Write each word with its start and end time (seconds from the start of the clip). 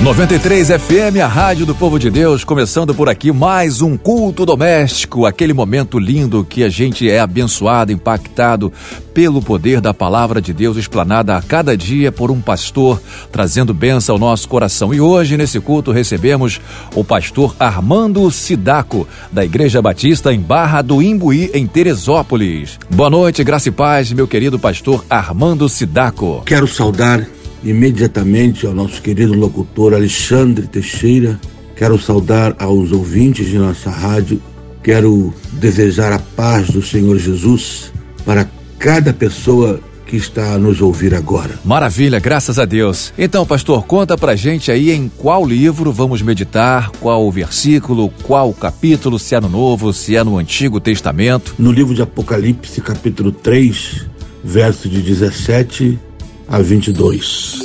93 0.00 0.68
FM, 0.68 1.18
a 1.20 1.26
rádio 1.26 1.66
do 1.66 1.74
povo 1.74 1.98
de 1.98 2.08
Deus, 2.08 2.44
começando 2.44 2.94
por 2.94 3.08
aqui 3.08 3.32
mais 3.32 3.82
um 3.82 3.96
culto 3.96 4.46
doméstico, 4.46 5.26
aquele 5.26 5.52
momento 5.52 5.98
lindo 5.98 6.44
que 6.44 6.62
a 6.62 6.68
gente 6.68 7.10
é 7.10 7.18
abençoado, 7.18 7.90
impactado 7.90 8.72
pelo 9.12 9.42
poder 9.42 9.80
da 9.80 9.92
palavra 9.92 10.40
de 10.40 10.52
Deus 10.52 10.76
explanada 10.76 11.36
a 11.36 11.42
cada 11.42 11.76
dia 11.76 12.12
por 12.12 12.30
um 12.30 12.40
pastor, 12.40 13.02
trazendo 13.32 13.74
bênção 13.74 14.14
ao 14.14 14.20
nosso 14.20 14.48
coração. 14.48 14.94
E 14.94 15.00
hoje, 15.00 15.36
nesse 15.36 15.58
culto, 15.58 15.90
recebemos 15.90 16.60
o 16.94 17.02
pastor 17.02 17.56
Armando 17.58 18.30
Sidaco, 18.30 19.06
da 19.32 19.44
Igreja 19.44 19.82
Batista 19.82 20.32
em 20.32 20.38
Barra 20.38 20.80
do 20.80 21.02
Imbuí, 21.02 21.50
em 21.52 21.66
Teresópolis. 21.66 22.78
Boa 22.88 23.10
noite, 23.10 23.42
graça 23.42 23.68
e 23.68 23.72
paz, 23.72 24.12
meu 24.12 24.28
querido 24.28 24.60
pastor 24.60 25.04
Armando 25.10 25.68
Sidaco. 25.68 26.44
Quero 26.46 26.68
saudar 26.68 27.26
imediatamente 27.62 28.66
ao 28.66 28.74
nosso 28.74 29.00
querido 29.02 29.34
locutor 29.34 29.94
Alexandre 29.94 30.66
Teixeira. 30.66 31.38
Quero 31.76 31.98
saudar 31.98 32.56
aos 32.58 32.92
ouvintes 32.92 33.46
de 33.46 33.58
nossa 33.58 33.90
rádio. 33.90 34.40
Quero 34.82 35.32
desejar 35.52 36.12
a 36.12 36.18
paz 36.18 36.70
do 36.70 36.82
Senhor 36.82 37.18
Jesus 37.18 37.92
para 38.24 38.48
cada 38.78 39.12
pessoa 39.12 39.80
que 40.06 40.16
está 40.16 40.54
a 40.54 40.58
nos 40.58 40.80
ouvir 40.80 41.14
agora. 41.14 41.58
Maravilha, 41.62 42.18
graças 42.18 42.58
a 42.58 42.64
Deus. 42.64 43.12
Então, 43.18 43.44
pastor, 43.44 43.84
conta 43.84 44.16
pra 44.16 44.34
gente 44.34 44.72
aí 44.72 44.90
em 44.90 45.10
qual 45.18 45.46
livro 45.46 45.92
vamos 45.92 46.22
meditar, 46.22 46.90
qual 46.98 47.26
o 47.26 47.30
versículo, 47.30 48.08
qual 48.22 48.48
o 48.48 48.54
capítulo, 48.54 49.18
se 49.18 49.34
é 49.34 49.40
no 49.40 49.50
Novo, 49.50 49.92
se 49.92 50.16
é 50.16 50.24
no 50.24 50.38
Antigo 50.38 50.80
Testamento. 50.80 51.54
No 51.58 51.70
livro 51.70 51.94
de 51.94 52.00
Apocalipse, 52.00 52.80
capítulo 52.80 53.30
3, 53.30 54.06
verso 54.42 54.88
de 54.88 55.02
17 55.02 56.07
a 56.48 56.62
22. 56.62 57.58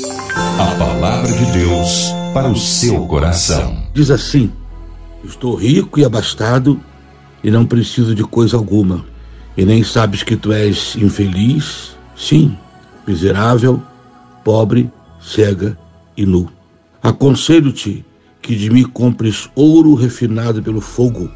A 0.60 0.76
palavra 0.78 1.32
de 1.32 1.46
Deus 1.54 2.12
para 2.34 2.50
o 2.50 2.58
seu 2.58 3.06
coração. 3.08 3.82
Diz 3.94 4.12
assim: 4.12 4.52
Estou 5.24 5.56
rico 5.56 6.00
e 6.00 6.06
abastado 6.06 6.80
e 7.42 7.50
não 7.50 7.66
preciso 7.66 8.14
de 8.14 8.24
coisa 8.24 8.58
alguma. 8.58 9.06
E 9.56 9.64
nem 9.64 9.84
sabes 9.84 10.22
que 10.22 10.36
tu 10.36 10.52
és 10.52 10.96
infeliz? 10.98 11.96
Sim, 12.16 12.58
miserável, 13.08 13.82
pobre, 14.44 14.92
cega 15.22 15.78
e 16.18 16.26
nu. 16.26 16.50
Aconselho-te 17.02 18.06
que 18.42 18.56
de 18.56 18.70
mim 18.70 18.84
compres 18.84 19.50
ouro 19.56 19.96
refinado 19.96 20.62
pelo 20.62 20.82
fogo, 20.82 21.32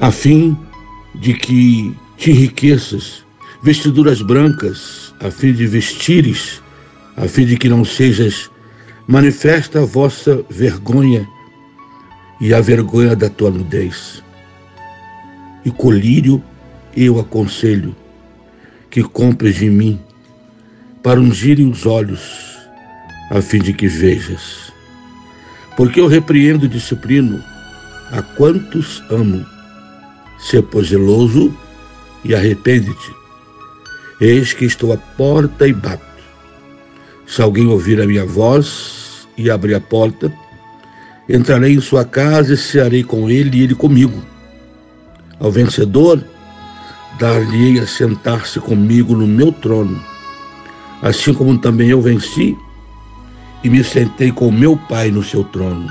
a 0.00 0.10
fim 0.10 0.56
de 1.14 1.34
que 1.34 1.94
te 2.16 2.32
enriqueças, 2.32 3.24
vestiduras 3.62 4.20
brancas, 4.22 5.14
a 5.20 5.30
fim 5.30 5.52
de 5.52 5.66
vestires 5.66 6.60
a 7.16 7.26
fim 7.28 7.44
de 7.44 7.56
que 7.56 7.68
não 7.68 7.84
sejas 7.84 8.50
manifesta 9.06 9.80
a 9.80 9.84
vossa 9.84 10.44
vergonha 10.48 11.28
e 12.40 12.54
a 12.54 12.60
vergonha 12.60 13.14
da 13.14 13.28
tua 13.28 13.50
nudez. 13.50 14.22
E 15.64 15.70
colírio 15.70 16.42
eu 16.96 17.20
aconselho 17.20 17.94
que 18.90 19.02
compres 19.02 19.56
de 19.56 19.68
mim 19.68 20.00
para 21.02 21.20
ungirem 21.20 21.70
os 21.70 21.86
olhos, 21.86 22.56
a 23.30 23.40
fim 23.40 23.60
de 23.60 23.72
que 23.72 23.88
vejas. 23.88 24.72
Porque 25.76 26.00
eu 26.00 26.06
repreendo 26.06 26.66
e 26.66 26.68
disciplino 26.68 27.42
a 28.10 28.22
quantos 28.22 29.02
amo. 29.10 29.46
Se 30.38 30.60
pois 30.62 30.88
zeloso 30.88 31.54
e 32.24 32.34
arrepende-te. 32.34 33.14
Eis 34.20 34.52
que 34.52 34.64
estou 34.64 34.92
à 34.92 34.96
porta 34.96 35.66
e 35.66 35.72
bato. 35.72 36.09
Se 37.30 37.40
alguém 37.40 37.68
ouvir 37.68 38.00
a 38.00 38.06
minha 38.06 38.26
voz 38.26 39.28
e 39.36 39.48
abrir 39.48 39.76
a 39.76 39.80
porta, 39.80 40.32
entrarei 41.28 41.74
em 41.74 41.80
sua 41.80 42.04
casa 42.04 42.54
e 42.54 42.56
cearei 42.56 43.04
com 43.04 43.30
ele 43.30 43.58
e 43.58 43.62
ele 43.62 43.74
comigo. 43.76 44.20
Ao 45.38 45.48
vencedor, 45.48 46.24
dar-lhe-ei 47.20 47.78
a 47.78 47.86
sentar-se 47.86 48.58
comigo 48.58 49.14
no 49.14 49.28
meu 49.28 49.52
trono, 49.52 50.02
assim 51.00 51.32
como 51.32 51.56
também 51.56 51.90
eu 51.90 52.02
venci 52.02 52.56
e 53.62 53.70
me 53.70 53.84
sentei 53.84 54.32
com 54.32 54.50
meu 54.50 54.76
Pai 54.76 55.12
no 55.12 55.22
seu 55.22 55.44
trono. 55.44 55.88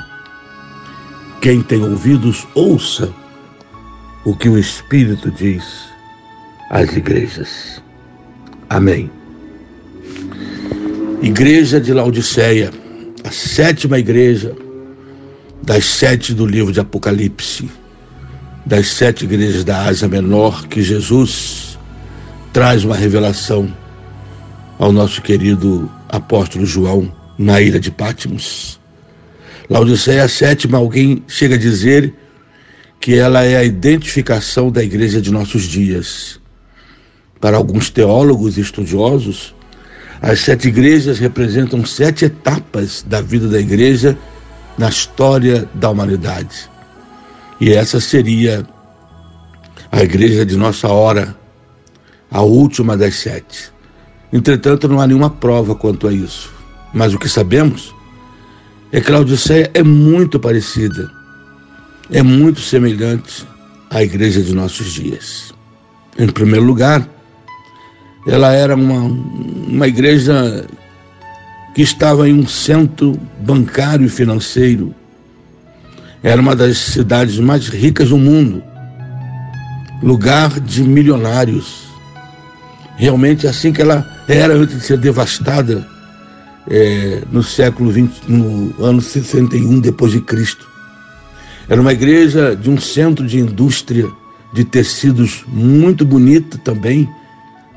Quem 1.40 1.62
tem 1.62 1.82
ouvidos, 1.82 2.46
ouça 2.54 3.14
o 4.26 4.36
que 4.36 4.50
o 4.50 4.58
Espírito 4.58 5.32
diz 5.32 5.88
às 6.70 6.94
igrejas. 6.98 7.82
Amém. 8.70 9.19
Igreja 11.22 11.82
de 11.82 11.94
Laodiceia, 11.94 12.72
a 13.26 13.30
sétima 13.30 14.00
igreja 14.00 14.56
das 15.62 15.84
sete 15.84 16.34
do 16.34 16.46
livro 16.46 16.72
de 16.72 16.80
Apocalipse, 16.80 17.70
das 18.66 18.88
sete 18.88 19.26
igrejas 19.26 19.66
da 19.66 19.84
Ásia 19.84 20.08
Menor, 20.08 20.66
que 20.70 20.82
Jesus 20.82 21.78
traz 22.54 22.86
uma 22.86 22.96
revelação 22.96 23.70
ao 24.78 24.94
nosso 24.94 25.22
querido 25.22 25.92
apóstolo 26.08 26.66
João 26.66 27.14
na 27.38 27.60
ilha 27.60 27.82
de 27.82 27.92
Patmos. 27.92 28.80
Laodiceia, 29.70 30.26
sétima, 30.30 30.78
alguém 30.78 31.22
chega 31.28 31.56
a 31.56 31.60
dizer 31.60 32.14
que 32.98 33.16
ela 33.16 33.44
é 33.44 33.58
a 33.58 33.64
identificação 33.66 34.72
da 34.72 34.82
igreja 34.82 35.22
de 35.22 35.32
nossos 35.32 35.64
dias. 35.64 36.40
Para 37.42 37.58
alguns 37.58 37.90
teólogos 37.90 38.58
e 38.58 38.62
estudiosos, 38.62 39.54
as 40.22 40.42
sete 40.42 40.68
igrejas 40.68 41.20
representam 41.20 41.86
sete 41.86 42.26
etapas 42.26 43.04
da 43.08 43.22
vida 43.22 43.48
da 43.48 43.60
igreja 43.60 44.18
na 44.78 44.90
história 44.90 45.68
da 45.74 45.90
humanidade. 45.90 46.70
E 47.60 47.72
essa 47.72 48.00
seria 48.00 48.66
a 49.92 50.04
igreja 50.04 50.46
de 50.46 50.56
nossa 50.56 50.88
hora, 50.88 51.36
a 52.32 52.42
última 52.42 52.96
das 52.96 53.16
sete. 53.16 53.72
Entretanto, 54.32 54.88
não 54.88 55.02
há 55.02 55.08
nenhuma 55.08 55.30
prova 55.30 55.74
quanto 55.76 56.08
a 56.08 56.14
isso. 56.14 56.52
Mas 56.94 57.14
o 57.14 57.20
que 57.20 57.30
sabemos 57.30 57.94
é 58.92 59.02
que 59.02 59.12
Laodiceia 59.12 59.70
é 59.74 59.84
muito 59.84 60.40
parecida, 60.40 61.10
é 62.12 62.22
muito 62.22 62.60
semelhante 62.60 63.46
à 63.90 64.04
igreja 64.04 64.42
de 64.42 64.54
nossos 64.54 64.94
dias. 64.94 65.54
Em 66.18 66.28
primeiro 66.28 66.66
lugar, 66.66 67.08
ela 68.28 68.54
era 68.54 68.76
uma, 68.76 69.02
uma 69.68 69.88
igreja 69.88 70.66
que 71.74 71.82
estava 71.82 72.28
em 72.28 72.34
um 72.34 72.48
centro 72.48 73.20
bancário 73.40 74.06
e 74.06 74.10
financeiro. 74.10 74.94
Era 76.22 76.42
uma 76.42 76.56
das 76.56 76.78
cidades 76.78 77.40
mais 77.40 77.70
ricas 77.70 78.10
do 78.10 78.18
mundo, 78.18 78.62
lugar 80.04 80.60
de 80.60 80.84
milionários. 80.84 81.88
Realmente 82.98 83.48
assim 83.48 83.72
que 83.72 83.82
ela 83.82 84.06
era 84.28 84.54
antes 84.54 84.76
de 84.76 84.84
ser 84.84 84.98
devastada 84.98 85.88
é, 86.70 87.22
no 87.32 87.42
século 87.42 87.90
20, 87.90 88.22
no 88.28 88.84
ano 88.84 89.02
61 89.02 89.80
depois 89.80 90.12
de 90.12 90.20
Cristo. 90.22 90.68
Era 91.70 91.80
uma 91.80 91.94
igreja 91.94 92.56
de 92.56 92.70
um 92.70 92.80
centro 92.80 93.26
de 93.26 93.40
indústria 93.40 94.08
de 94.52 94.64
tecidos 94.64 95.44
muito 95.48 96.04
bonita 96.04 96.58
também, 96.58 97.08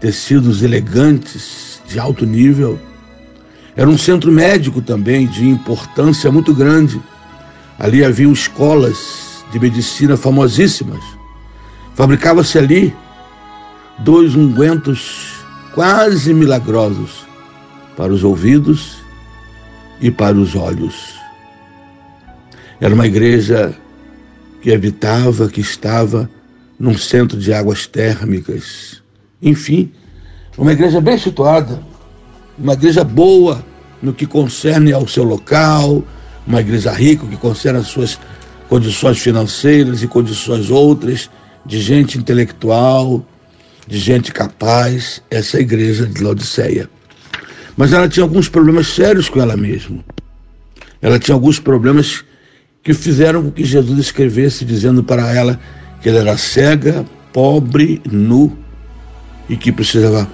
tecidos 0.02 0.64
elegantes, 0.64 1.80
de 1.86 1.96
alto 2.00 2.26
nível. 2.26 2.76
Era 3.76 3.88
um 3.88 3.96
centro 3.96 4.32
médico 4.32 4.82
também, 4.82 5.28
de 5.28 5.48
importância 5.48 6.28
muito 6.28 6.52
grande. 6.52 7.00
Ali 7.78 8.04
haviam 8.04 8.32
escolas 8.32 9.44
de 9.52 9.60
medicina 9.60 10.16
famosíssimas. 10.16 11.02
Fabricava-se 11.94 12.58
ali 12.58 12.92
dois 14.00 14.34
ungüentos 14.34 15.34
quase 15.72 16.34
milagrosos 16.34 17.24
para 17.96 18.12
os 18.12 18.24
ouvidos 18.24 18.96
e 20.00 20.10
para 20.10 20.36
os 20.36 20.56
olhos. 20.56 21.14
Era 22.80 22.92
uma 22.92 23.06
igreja 23.06 23.72
que 24.60 24.74
habitava, 24.74 25.48
que 25.48 25.60
estava 25.60 26.28
num 26.76 26.98
centro 26.98 27.38
de 27.38 27.52
águas 27.52 27.86
térmicas, 27.86 29.01
enfim, 29.42 29.90
uma 30.56 30.72
igreja 30.72 31.00
bem 31.00 31.18
situada, 31.18 31.82
uma 32.56 32.74
igreja 32.74 33.02
boa 33.02 33.64
no 34.00 34.12
que 34.12 34.26
concerne 34.26 34.92
ao 34.92 35.08
seu 35.08 35.24
local, 35.24 36.04
uma 36.46 36.60
igreja 36.60 36.92
rica 36.92 37.26
que 37.26 37.36
concerne 37.36 37.78
as 37.78 37.88
suas 37.88 38.18
condições 38.68 39.18
financeiras 39.18 40.02
e 40.02 40.06
condições 40.06 40.70
outras, 40.70 41.28
de 41.64 41.80
gente 41.80 42.18
intelectual, 42.18 43.24
de 43.86 43.98
gente 43.98 44.32
capaz, 44.32 45.22
essa 45.30 45.58
é 45.58 45.60
igreja 45.60 46.06
de 46.06 46.22
Laodiceia. 46.22 46.88
Mas 47.76 47.92
ela 47.92 48.08
tinha 48.08 48.24
alguns 48.24 48.48
problemas 48.48 48.88
sérios 48.88 49.28
com 49.28 49.40
ela 49.40 49.56
mesma. 49.56 50.04
Ela 51.00 51.18
tinha 51.18 51.34
alguns 51.34 51.58
problemas 51.58 52.24
que 52.82 52.92
fizeram 52.94 53.42
com 53.42 53.50
que 53.50 53.64
Jesus 53.64 53.98
escrevesse 53.98 54.64
dizendo 54.64 55.02
para 55.02 55.32
ela 55.32 55.58
que 56.00 56.08
ela 56.08 56.20
era 56.20 56.36
cega, 56.36 57.04
pobre, 57.32 58.00
nu 58.10 58.61
e 59.52 59.56
que 59.58 59.70
precisava 59.70 60.26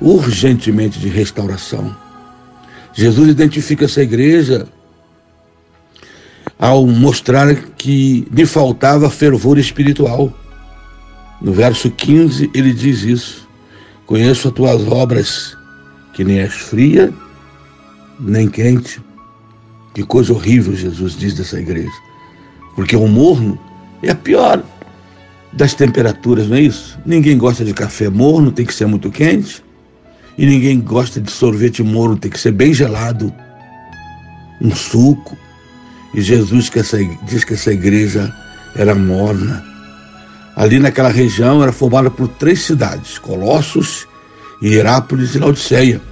urgentemente 0.00 1.00
de 1.00 1.08
restauração. 1.08 1.94
Jesus 2.94 3.28
identifica 3.28 3.86
essa 3.86 4.00
igreja 4.00 4.68
ao 6.56 6.86
mostrar 6.86 7.52
que 7.76 8.24
lhe 8.30 8.46
faltava 8.46 9.10
fervor 9.10 9.58
espiritual. 9.58 10.32
No 11.42 11.52
verso 11.52 11.90
15 11.90 12.48
ele 12.54 12.72
diz 12.72 13.02
isso: 13.02 13.48
Conheço 14.06 14.46
as 14.46 14.54
tuas 14.54 14.86
obras, 14.86 15.56
que 16.14 16.22
nem 16.22 16.38
és 16.38 16.54
fria, 16.54 17.12
nem 18.20 18.48
quente. 18.48 19.02
Que 19.92 20.04
coisa 20.04 20.32
horrível 20.32 20.76
Jesus 20.76 21.16
diz 21.16 21.34
dessa 21.34 21.58
igreja. 21.58 21.90
Porque 22.76 22.94
o 22.94 23.08
morno 23.08 23.58
é 24.04 24.12
a 24.12 24.14
pior 24.14 24.62
das 25.56 25.72
temperaturas, 25.72 26.46
não 26.48 26.56
é 26.56 26.60
isso? 26.60 26.98
Ninguém 27.04 27.38
gosta 27.38 27.64
de 27.64 27.72
café 27.72 28.10
morno, 28.10 28.52
tem 28.52 28.66
que 28.66 28.74
ser 28.74 28.86
muito 28.86 29.10
quente. 29.10 29.64
E 30.36 30.44
ninguém 30.44 30.78
gosta 30.78 31.18
de 31.18 31.30
sorvete 31.30 31.82
morno, 31.82 32.18
tem 32.18 32.30
que 32.30 32.38
ser 32.38 32.52
bem 32.52 32.74
gelado. 32.74 33.32
Um 34.60 34.74
suco. 34.74 35.36
E 36.14 36.20
Jesus 36.20 36.68
que 36.68 36.78
essa, 36.78 36.98
diz 37.26 37.42
que 37.42 37.54
essa 37.54 37.72
igreja 37.72 38.30
era 38.74 38.94
morna. 38.94 39.64
Ali 40.54 40.78
naquela 40.78 41.08
região 41.08 41.62
era 41.62 41.72
formada 41.72 42.10
por 42.10 42.28
três 42.28 42.62
cidades: 42.62 43.18
Colossos, 43.18 44.06
Hierápolis 44.62 45.34
e 45.34 45.38
Laodiceia. 45.38 46.02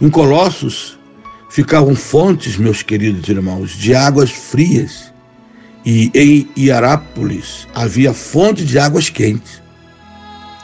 Em 0.00 0.08
Colossos 0.08 0.96
ficavam 1.50 1.96
fontes, 1.96 2.56
meus 2.56 2.82
queridos 2.82 3.28
irmãos, 3.28 3.72
de 3.72 3.96
águas 3.96 4.30
frias 4.30 5.12
e 5.90 6.10
em 6.14 6.46
Hierápolis 6.54 7.66
havia 7.74 8.12
fonte 8.12 8.62
de 8.62 8.78
águas 8.78 9.08
quentes. 9.08 9.62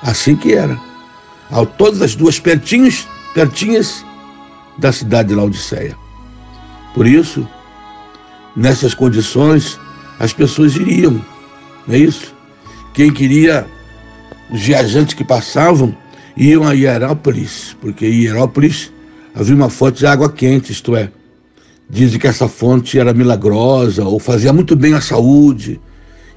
Assim 0.03 0.37
que 0.37 0.53
era. 0.53 0.79
Ao 1.51 1.65
todas 1.65 2.03
as 2.03 2.15
duas 2.15 2.39
pertinhos, 2.39 3.09
pertinhas 3.33 4.05
da 4.77 4.93
cidade 4.93 5.31
de 5.31 5.35
Laodiceia. 5.35 5.97
Por 6.93 7.07
isso, 7.07 7.49
nessas 8.55 8.93
condições, 8.93 9.81
as 10.21 10.35
pessoas 10.35 10.77
iriam, 10.77 11.13
não 11.87 11.95
é 11.95 11.97
isso? 11.97 12.35
Quem 12.93 13.11
queria, 13.11 13.67
os 14.51 14.61
viajantes 14.61 15.15
que 15.15 15.25
passavam, 15.25 15.97
iam 16.37 16.69
a 16.69 16.73
Hierápolis, 16.73 17.75
porque 17.81 18.07
em 18.07 18.25
Hierápolis 18.25 18.93
havia 19.35 19.55
uma 19.55 19.71
fonte 19.71 20.01
de 20.01 20.07
água 20.07 20.31
quente, 20.31 20.71
isto 20.71 20.95
é, 20.95 21.11
Dizem 21.89 22.19
que 22.19 22.27
essa 22.27 22.49
fonte 22.49 22.99
era 22.99 23.13
milagrosa 23.13 24.05
ou 24.05 24.19
fazia 24.19 24.53
muito 24.53 24.75
bem 24.75 24.95
à 24.95 25.01
saúde 25.01 25.81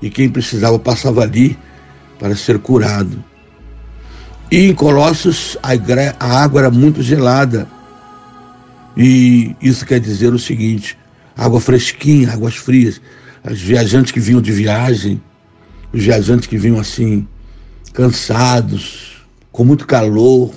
e 0.01 0.09
quem 0.09 0.29
precisava 0.29 0.77
passava 0.77 1.21
ali 1.21 1.57
para 2.19 2.35
ser 2.35 2.59
curado. 2.59 3.23
E 4.51 4.65
em 4.69 4.73
Colossos 4.73 5.57
a 5.61 6.41
água 6.43 6.61
era 6.61 6.71
muito 6.71 7.01
gelada. 7.01 7.67
E 8.95 9.55
isso 9.61 9.85
quer 9.85 9.99
dizer 9.99 10.33
o 10.33 10.39
seguinte: 10.39 10.97
água 11.35 11.59
fresquinha, 11.59 12.31
águas 12.31 12.55
frias. 12.55 13.01
Os 13.49 13.61
viajantes 13.61 14.11
que 14.11 14.19
vinham 14.19 14.41
de 14.41 14.51
viagem, 14.51 15.21
os 15.93 16.03
viajantes 16.03 16.47
que 16.47 16.57
vinham 16.57 16.79
assim, 16.79 17.25
cansados, 17.93 19.25
com 19.51 19.63
muito 19.63 19.87
calor, 19.87 20.53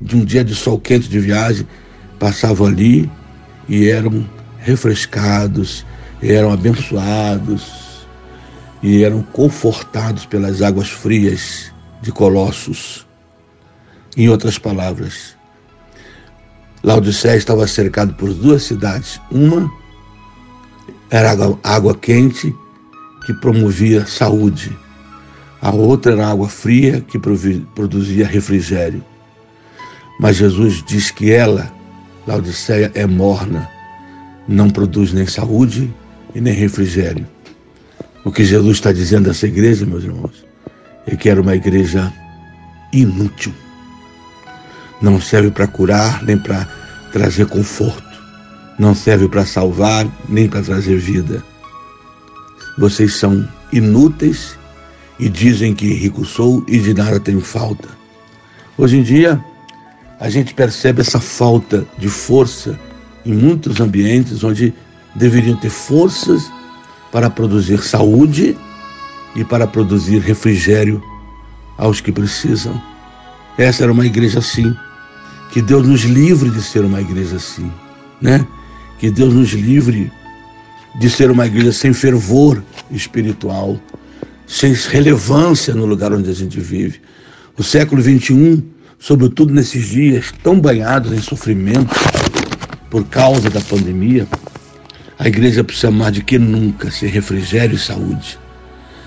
de 0.00 0.16
um 0.16 0.24
dia 0.24 0.44
de 0.44 0.54
sol 0.54 0.78
quente 0.78 1.08
de 1.08 1.18
viagem, 1.18 1.66
passavam 2.18 2.66
ali 2.66 3.10
e 3.68 3.88
eram 3.88 4.28
refrescados, 4.58 5.84
eram 6.22 6.52
abençoados 6.52 8.06
e 8.82 9.04
eram 9.04 9.22
confortados 9.22 10.26
pelas 10.26 10.62
águas 10.62 10.88
frias 10.88 11.72
de 12.02 12.12
Colossos. 12.12 13.06
Em 14.16 14.28
outras 14.28 14.58
palavras, 14.58 15.36
Laodiceia 16.82 17.36
estava 17.36 17.66
cercado 17.66 18.14
por 18.14 18.32
duas 18.32 18.62
cidades. 18.62 19.20
Uma 19.30 19.70
era 21.10 21.32
água, 21.32 21.58
água 21.62 21.94
quente 21.94 22.54
que 23.24 23.34
promovia 23.34 24.06
saúde. 24.06 24.76
A 25.60 25.70
outra 25.70 26.12
era 26.12 26.28
água 26.28 26.48
fria 26.48 27.00
que 27.00 27.18
produzia 27.18 28.26
refrigério. 28.26 29.04
Mas 30.20 30.36
Jesus 30.36 30.82
diz 30.86 31.10
que 31.10 31.32
ela 31.32 31.75
Laodiceia 32.26 32.90
é 32.94 33.06
morna, 33.06 33.68
não 34.48 34.68
produz 34.68 35.12
nem 35.12 35.26
saúde 35.26 35.92
e 36.34 36.40
nem 36.40 36.52
refrigério. 36.52 37.26
O 38.24 38.32
que 38.32 38.44
Jesus 38.44 38.78
está 38.78 38.92
dizendo 38.92 39.28
dessa 39.28 39.46
igreja, 39.46 39.86
meus 39.86 40.02
irmãos, 40.02 40.44
é 41.06 41.14
que 41.14 41.28
era 41.28 41.40
uma 41.40 41.54
igreja 41.54 42.12
inútil. 42.92 43.54
Não 45.00 45.20
serve 45.20 45.50
para 45.50 45.68
curar 45.68 46.22
nem 46.24 46.36
para 46.36 46.66
trazer 47.12 47.46
conforto. 47.46 48.04
Não 48.78 48.94
serve 48.94 49.28
para 49.28 49.46
salvar 49.46 50.06
nem 50.28 50.48
para 50.48 50.62
trazer 50.62 50.98
vida. 50.98 51.44
Vocês 52.76 53.14
são 53.14 53.48
inúteis 53.72 54.58
e 55.18 55.28
dizem 55.28 55.74
que 55.74 55.94
rico 55.94 56.24
sou 56.24 56.64
e 56.66 56.78
de 56.78 56.92
nada 56.92 57.20
tenho 57.20 57.40
falta. 57.40 57.88
Hoje 58.76 58.98
em 58.98 59.02
dia, 59.02 59.42
a 60.18 60.28
gente 60.30 60.54
percebe 60.54 61.00
essa 61.00 61.20
falta 61.20 61.86
de 61.98 62.08
força 62.08 62.78
em 63.24 63.34
muitos 63.34 63.80
ambientes 63.80 64.42
onde 64.42 64.72
deveriam 65.14 65.56
ter 65.56 65.70
forças 65.70 66.50
para 67.12 67.28
produzir 67.28 67.82
saúde 67.82 68.56
e 69.34 69.44
para 69.44 69.66
produzir 69.66 70.18
refrigério 70.18 71.02
aos 71.76 72.00
que 72.00 72.10
precisam. 72.10 72.80
Essa 73.58 73.84
era 73.84 73.92
uma 73.92 74.06
igreja 74.06 74.38
assim. 74.38 74.74
Que 75.50 75.62
Deus 75.62 75.86
nos 75.86 76.02
livre 76.02 76.50
de 76.50 76.62
ser 76.62 76.84
uma 76.84 77.00
igreja 77.00 77.36
assim, 77.36 77.70
né? 78.20 78.46
Que 78.98 79.10
Deus 79.10 79.32
nos 79.32 79.50
livre 79.52 80.10
de 80.98 81.08
ser 81.08 81.30
uma 81.30 81.46
igreja 81.46 81.72
sem 81.72 81.92
fervor 81.92 82.62
espiritual, 82.90 83.78
sem 84.46 84.72
relevância 84.72 85.74
no 85.74 85.86
lugar 85.86 86.12
onde 86.12 86.28
a 86.28 86.34
gente 86.34 86.58
vive. 86.60 87.00
O 87.56 87.62
século 87.62 88.02
21 88.02 88.62
sobretudo 88.98 89.52
nesses 89.52 89.88
dias 89.88 90.32
tão 90.42 90.60
banhados 90.60 91.12
em 91.12 91.20
sofrimento 91.20 91.94
por 92.90 93.04
causa 93.06 93.50
da 93.50 93.60
pandemia, 93.60 94.26
a 95.18 95.28
igreja 95.28 95.64
precisa 95.64 95.90
mais 95.90 96.12
de 96.12 96.22
que 96.22 96.38
nunca 96.38 96.90
ser 96.90 97.08
refrigério 97.08 97.76
e 97.76 97.78
saúde. 97.78 98.38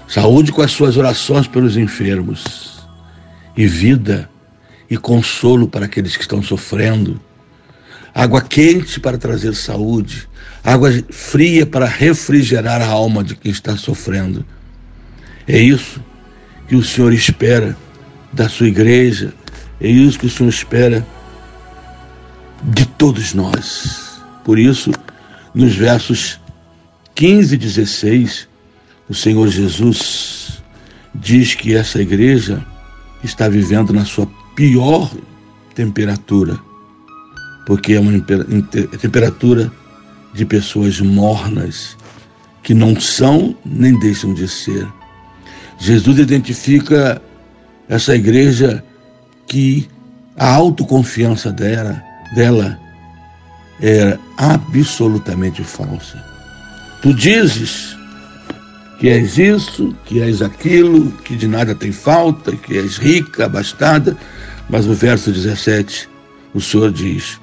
Saúde 0.07 0.51
com 0.51 0.61
as 0.61 0.71
suas 0.71 0.97
orações 0.97 1.47
pelos 1.47 1.77
enfermos, 1.77 2.79
e 3.55 3.67
vida 3.67 4.29
e 4.89 4.97
consolo 4.97 5.67
para 5.67 5.85
aqueles 5.85 6.15
que 6.15 6.23
estão 6.23 6.41
sofrendo. 6.41 7.19
Água 8.13 8.41
quente 8.41 8.99
para 8.99 9.17
trazer 9.17 9.53
saúde, 9.53 10.27
água 10.63 10.91
fria 11.11 11.65
para 11.65 11.85
refrigerar 11.85 12.81
a 12.81 12.87
alma 12.87 13.23
de 13.23 13.35
quem 13.35 13.51
está 13.51 13.77
sofrendo. 13.77 14.45
É 15.47 15.59
isso 15.59 16.03
que 16.67 16.75
o 16.75 16.83
Senhor 16.83 17.13
espera 17.13 17.77
da 18.31 18.47
sua 18.47 18.67
igreja, 18.67 19.33
é 19.81 19.87
isso 19.87 20.19
que 20.19 20.25
o 20.25 20.29
Senhor 20.29 20.49
espera 20.49 21.05
de 22.63 22.85
todos 22.85 23.33
nós. 23.33 24.21
Por 24.43 24.59
isso, 24.59 24.91
nos 25.53 25.75
versos 25.75 26.39
15 27.15 27.55
e 27.55 27.57
16, 27.57 28.47
o 29.09 29.13
Senhor 29.13 29.47
Jesus 29.47 30.61
diz 31.15 31.55
que 31.55 31.75
essa 31.75 32.01
igreja 32.01 32.65
está 33.23 33.47
vivendo 33.47 33.93
na 33.93 34.05
sua 34.05 34.27
pior 34.55 35.09
temperatura, 35.73 36.59
porque 37.65 37.93
é 37.93 37.99
uma 37.99 38.19
temperatura 38.99 39.71
de 40.33 40.45
pessoas 40.45 40.99
mornas, 40.99 41.97
que 42.61 42.73
não 42.73 42.99
são 42.99 43.55
nem 43.65 43.97
deixam 43.99 44.33
de 44.33 44.47
ser. 44.47 44.87
Jesus 45.79 46.19
identifica 46.19 47.21
essa 47.87 48.15
igreja 48.15 48.83
que 49.49 49.89
a 50.37 50.53
autoconfiança 50.53 51.51
dela, 51.51 52.01
dela 52.33 52.79
era 53.81 54.17
absolutamente 54.37 55.63
falsa. 55.63 56.23
Tu 57.01 57.13
dizes 57.13 57.97
que 58.99 59.09
és 59.09 59.37
isso, 59.37 59.95
que 60.05 60.21
és 60.21 60.41
aquilo, 60.41 61.11
que 61.23 61.35
de 61.35 61.47
nada 61.47 61.73
tem 61.73 61.91
falta, 61.91 62.55
que 62.55 62.77
és 62.77 62.97
rica, 62.97 63.45
abastada, 63.45 64.15
mas 64.69 64.85
no 64.85 64.93
verso 64.93 65.31
17 65.31 66.07
o 66.53 66.61
Senhor 66.61 66.91
diz: 66.91 67.39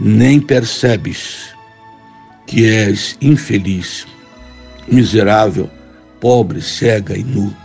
nem 0.00 0.40
percebes 0.40 1.52
que 2.46 2.64
és 2.66 3.16
infeliz, 3.20 4.06
miserável, 4.88 5.70
pobre, 6.20 6.60
cega 6.60 7.16
e 7.16 7.22
nu. 7.22 7.61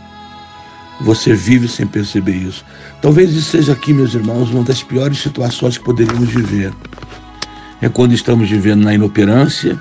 Você 1.00 1.34
vive 1.34 1.68
sem 1.68 1.86
perceber 1.86 2.34
isso. 2.34 2.64
Talvez 3.00 3.30
isso 3.30 3.50
seja 3.50 3.72
aqui, 3.72 3.92
meus 3.92 4.14
irmãos, 4.14 4.50
uma 4.50 4.64
das 4.64 4.82
piores 4.82 5.18
situações 5.18 5.78
que 5.78 5.84
poderíamos 5.84 6.28
viver. 6.28 6.72
É 7.80 7.88
quando 7.88 8.12
estamos 8.12 8.50
vivendo 8.50 8.82
na 8.82 8.94
inoperância, 8.94 9.80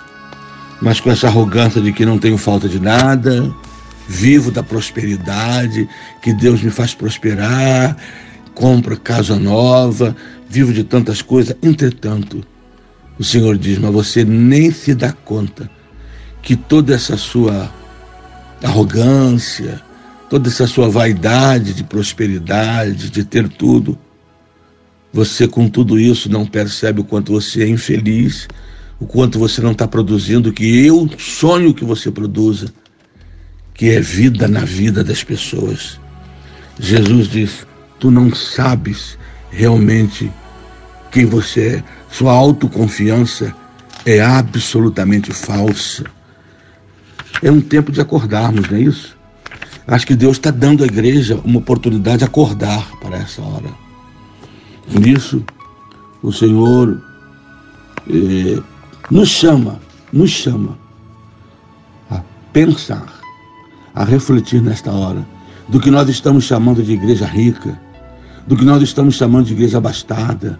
mas 0.79 0.99
com 0.99 1.09
essa 1.09 1.27
arrogância 1.27 1.81
de 1.81 1.91
que 1.91 2.05
não 2.05 2.19
tenho 2.19 2.37
falta 2.37 2.69
de 2.69 2.79
nada, 2.79 3.51
vivo 4.07 4.51
da 4.51 4.61
prosperidade, 4.61 5.89
que 6.21 6.33
Deus 6.33 6.61
me 6.61 6.69
faz 6.69 6.93
prosperar, 6.93 7.97
compro 8.53 8.99
casa 8.99 9.35
nova, 9.35 10.15
vivo 10.47 10.71
de 10.71 10.83
tantas 10.83 11.21
coisas. 11.21 11.55
Entretanto, 11.63 12.43
o 13.17 13.23
Senhor 13.23 13.57
diz: 13.57 13.79
Mas 13.79 13.91
você 13.91 14.23
nem 14.23 14.71
se 14.71 14.93
dá 14.93 15.11
conta 15.11 15.69
que 16.41 16.55
toda 16.55 16.93
essa 16.93 17.17
sua 17.17 17.71
arrogância, 18.63 19.81
toda 20.29 20.49
essa 20.49 20.67
sua 20.67 20.89
vaidade 20.89 21.73
de 21.73 21.83
prosperidade, 21.83 23.09
de 23.09 23.23
ter 23.23 23.47
tudo, 23.47 23.97
você 25.11 25.47
com 25.47 25.69
tudo 25.69 25.97
isso 25.97 26.29
não 26.29 26.45
percebe 26.45 27.01
o 27.01 27.03
quanto 27.03 27.31
você 27.31 27.63
é 27.63 27.67
infeliz, 27.67 28.47
o 28.99 29.05
quanto 29.05 29.39
você 29.39 29.61
não 29.61 29.71
está 29.71 29.87
produzindo 29.87 30.49
o 30.49 30.53
que 30.53 30.85
eu 30.85 31.09
sonho 31.17 31.73
que 31.73 31.85
você 31.85 32.11
produza, 32.11 32.67
que 33.73 33.89
é 33.89 34.01
vida 34.01 34.47
na 34.47 34.65
vida 34.65 35.03
das 35.03 35.23
pessoas. 35.23 35.99
Jesus 36.79 37.27
diz: 37.27 37.65
Tu 37.99 38.11
não 38.11 38.33
sabes 38.33 39.17
realmente 39.49 40.31
quem 41.11 41.25
você 41.25 41.77
é. 41.77 41.83
Sua 42.11 42.33
autoconfiança 42.33 43.55
é 44.05 44.21
absolutamente 44.21 45.33
falsa. 45.33 46.05
É 47.41 47.51
um 47.51 47.61
tempo 47.61 47.91
de 47.91 48.01
acordarmos, 48.01 48.69
não 48.69 48.77
é 48.77 48.81
isso? 48.81 49.16
Acho 49.87 50.05
que 50.05 50.15
Deus 50.15 50.35
está 50.35 50.51
dando 50.51 50.83
à 50.83 50.85
igreja 50.85 51.39
uma 51.45 51.59
oportunidade 51.59 52.19
de 52.19 52.25
acordar 52.25 52.91
para 52.99 53.17
essa 53.17 53.41
hora. 53.41 53.69
Nisso, 54.89 55.43
o 56.21 56.31
Senhor 56.31 57.01
eh, 58.09 58.61
nos 59.09 59.29
chama, 59.29 59.79
nos 60.11 60.29
chama 60.29 60.77
a 62.11 62.21
pensar, 62.51 63.07
a 63.95 64.03
refletir 64.03 64.61
nesta 64.61 64.91
hora 64.91 65.25
do 65.69 65.79
que 65.79 65.89
nós 65.89 66.09
estamos 66.09 66.43
chamando 66.43 66.83
de 66.83 66.91
igreja 66.91 67.25
rica, 67.25 67.79
do 68.45 68.57
que 68.57 68.65
nós 68.65 68.81
estamos 68.81 69.15
chamando 69.15 69.45
de 69.45 69.53
igreja 69.53 69.77
abastada, 69.77 70.59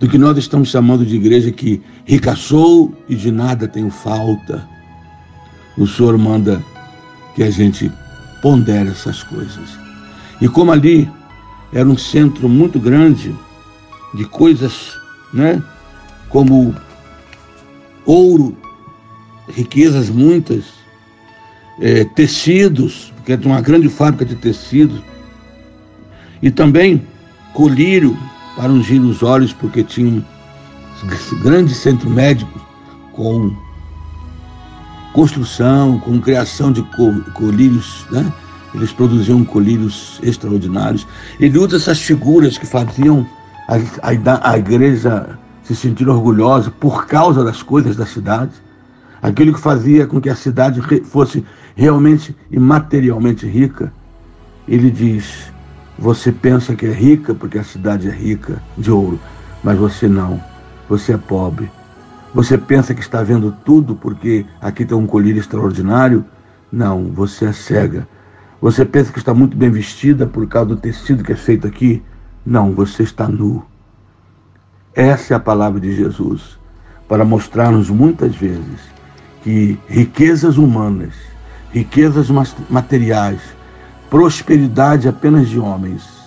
do 0.00 0.08
que 0.08 0.16
nós 0.16 0.36
estamos 0.38 0.70
chamando 0.70 1.04
de 1.04 1.14
igreja 1.14 1.50
que 1.50 1.82
rica 2.06 2.34
sou 2.34 2.94
e 3.06 3.14
de 3.14 3.30
nada 3.30 3.68
tenho 3.68 3.90
falta. 3.90 4.66
O 5.76 5.86
Senhor 5.86 6.16
manda 6.16 6.62
que 7.34 7.42
a 7.42 7.50
gente 7.50 7.90
pondere 8.42 8.90
essas 8.90 9.22
coisas. 9.22 9.78
E 10.40 10.48
como 10.48 10.72
ali 10.72 11.08
era 11.72 11.88
um 11.88 11.96
centro 11.96 12.48
muito 12.48 12.78
grande 12.78 13.34
de 14.12 14.24
coisas, 14.26 14.98
né? 15.32 15.62
Como 16.28 16.74
ouro, 18.04 18.56
riquezas 19.48 20.10
muitas, 20.10 20.64
é, 21.80 22.04
tecidos, 22.04 23.12
que 23.24 23.32
é 23.32 23.36
uma 23.44 23.60
grande 23.60 23.88
fábrica 23.88 24.24
de 24.24 24.34
tecidos, 24.34 25.00
e 26.42 26.50
também 26.50 27.06
colírio 27.54 28.18
para 28.56 28.72
ungir 28.72 29.00
os 29.00 29.22
olhos, 29.22 29.52
porque 29.52 29.82
tinha 29.82 30.08
um 30.08 30.22
grande 31.42 31.74
centro 31.74 32.10
médico 32.10 32.60
com 33.12 33.54
construção, 35.12 35.98
com 36.00 36.20
criação 36.20 36.72
de 36.72 36.82
colírios, 37.34 38.06
né? 38.10 38.32
Eles 38.74 38.92
produziam 38.92 39.44
colírios 39.44 40.18
extraordinários. 40.22 41.06
Ele 41.38 41.58
usa 41.58 41.76
essas 41.76 42.00
figuras 42.00 42.56
que 42.56 42.66
faziam 42.66 43.26
a, 43.68 43.76
a, 44.08 44.50
a 44.52 44.58
igreja 44.58 45.38
se 45.62 45.76
sentir 45.76 46.08
orgulhosa 46.08 46.70
por 46.70 47.06
causa 47.06 47.44
das 47.44 47.62
coisas 47.62 47.96
da 47.96 48.06
cidade. 48.06 48.52
Aquilo 49.20 49.52
que 49.52 49.60
fazia 49.60 50.06
com 50.06 50.20
que 50.20 50.30
a 50.30 50.34
cidade 50.34 50.80
fosse 51.04 51.44
realmente 51.76 52.34
e 52.50 52.58
materialmente 52.58 53.46
rica. 53.46 53.92
Ele 54.66 54.90
diz: 54.90 55.52
você 55.98 56.32
pensa 56.32 56.74
que 56.74 56.86
é 56.86 56.92
rica 56.92 57.34
porque 57.34 57.58
a 57.58 57.64
cidade 57.64 58.08
é 58.08 58.12
rica 58.12 58.62
de 58.76 58.90
ouro, 58.90 59.20
mas 59.62 59.78
você 59.78 60.08
não. 60.08 60.42
Você 60.88 61.12
é 61.12 61.18
pobre. 61.18 61.70
Você 62.34 62.56
pensa 62.56 62.94
que 62.94 63.00
está 63.00 63.22
vendo 63.22 63.54
tudo 63.64 63.94
porque 63.94 64.46
aqui 64.60 64.84
tem 64.84 64.96
um 64.96 65.06
colírio 65.06 65.40
extraordinário? 65.40 66.24
Não, 66.70 67.04
você 67.12 67.46
é 67.46 67.52
cega. 67.52 68.08
Você 68.60 68.84
pensa 68.84 69.12
que 69.12 69.18
está 69.18 69.34
muito 69.34 69.56
bem 69.56 69.70
vestida 69.70 70.26
por 70.26 70.46
causa 70.46 70.70
do 70.70 70.76
tecido 70.76 71.22
que 71.22 71.32
é 71.32 71.36
feito 71.36 71.66
aqui? 71.66 72.02
Não, 72.44 72.72
você 72.72 73.02
está 73.02 73.28
nu. 73.28 73.64
Essa 74.94 75.34
é 75.34 75.36
a 75.36 75.40
palavra 75.40 75.80
de 75.80 75.94
Jesus 75.94 76.58
para 77.08 77.24
mostrar-nos 77.24 77.90
muitas 77.90 78.34
vezes 78.34 78.80
que 79.42 79.78
riquezas 79.86 80.56
humanas, 80.56 81.14
riquezas 81.70 82.28
materiais, 82.70 83.40
prosperidade 84.08 85.08
apenas 85.08 85.48
de 85.48 85.58
homens 85.58 86.22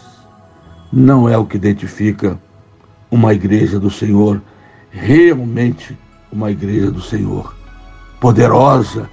não 0.92 1.28
é 1.28 1.38
o 1.38 1.46
que 1.46 1.58
identifica 1.58 2.40
uma 3.10 3.34
igreja 3.34 3.80
do 3.80 3.90
Senhor, 3.90 4.42
realmente 4.96 5.98
uma 6.32 6.52
igreja 6.52 6.90
do 6.90 7.02
Senhor, 7.02 7.56
poderosa 8.20 9.10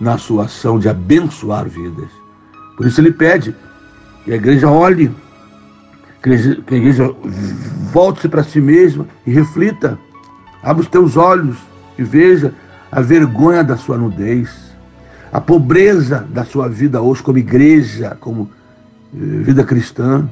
na 0.00 0.18
sua 0.18 0.44
ação 0.44 0.78
de 0.78 0.88
abençoar 0.88 1.68
vidas. 1.68 2.10
Por 2.76 2.86
isso 2.86 3.00
ele 3.00 3.12
pede 3.12 3.54
que 4.24 4.32
a 4.32 4.36
igreja 4.36 4.68
olhe, 4.68 5.10
que 6.22 6.30
a 6.30 6.76
igreja 6.76 7.14
volte-se 7.92 8.28
para 8.28 8.44
si 8.44 8.60
mesma 8.60 9.06
e 9.26 9.32
reflita, 9.32 9.98
abra 10.62 10.82
os 10.82 10.88
teus 10.88 11.16
olhos 11.16 11.56
e 11.98 12.02
veja 12.02 12.54
a 12.90 13.00
vergonha 13.00 13.64
da 13.64 13.76
sua 13.76 13.96
nudez 13.96 14.72
a 15.32 15.40
pobreza 15.40 16.26
da 16.28 16.44
sua 16.44 16.68
vida 16.68 17.00
hoje 17.00 17.22
como 17.22 17.38
igreja, 17.38 18.16
como 18.20 18.50
eh, 19.14 19.18
vida 19.18 19.64
cristã, 19.64 20.28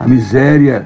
a 0.00 0.08
miséria 0.08 0.84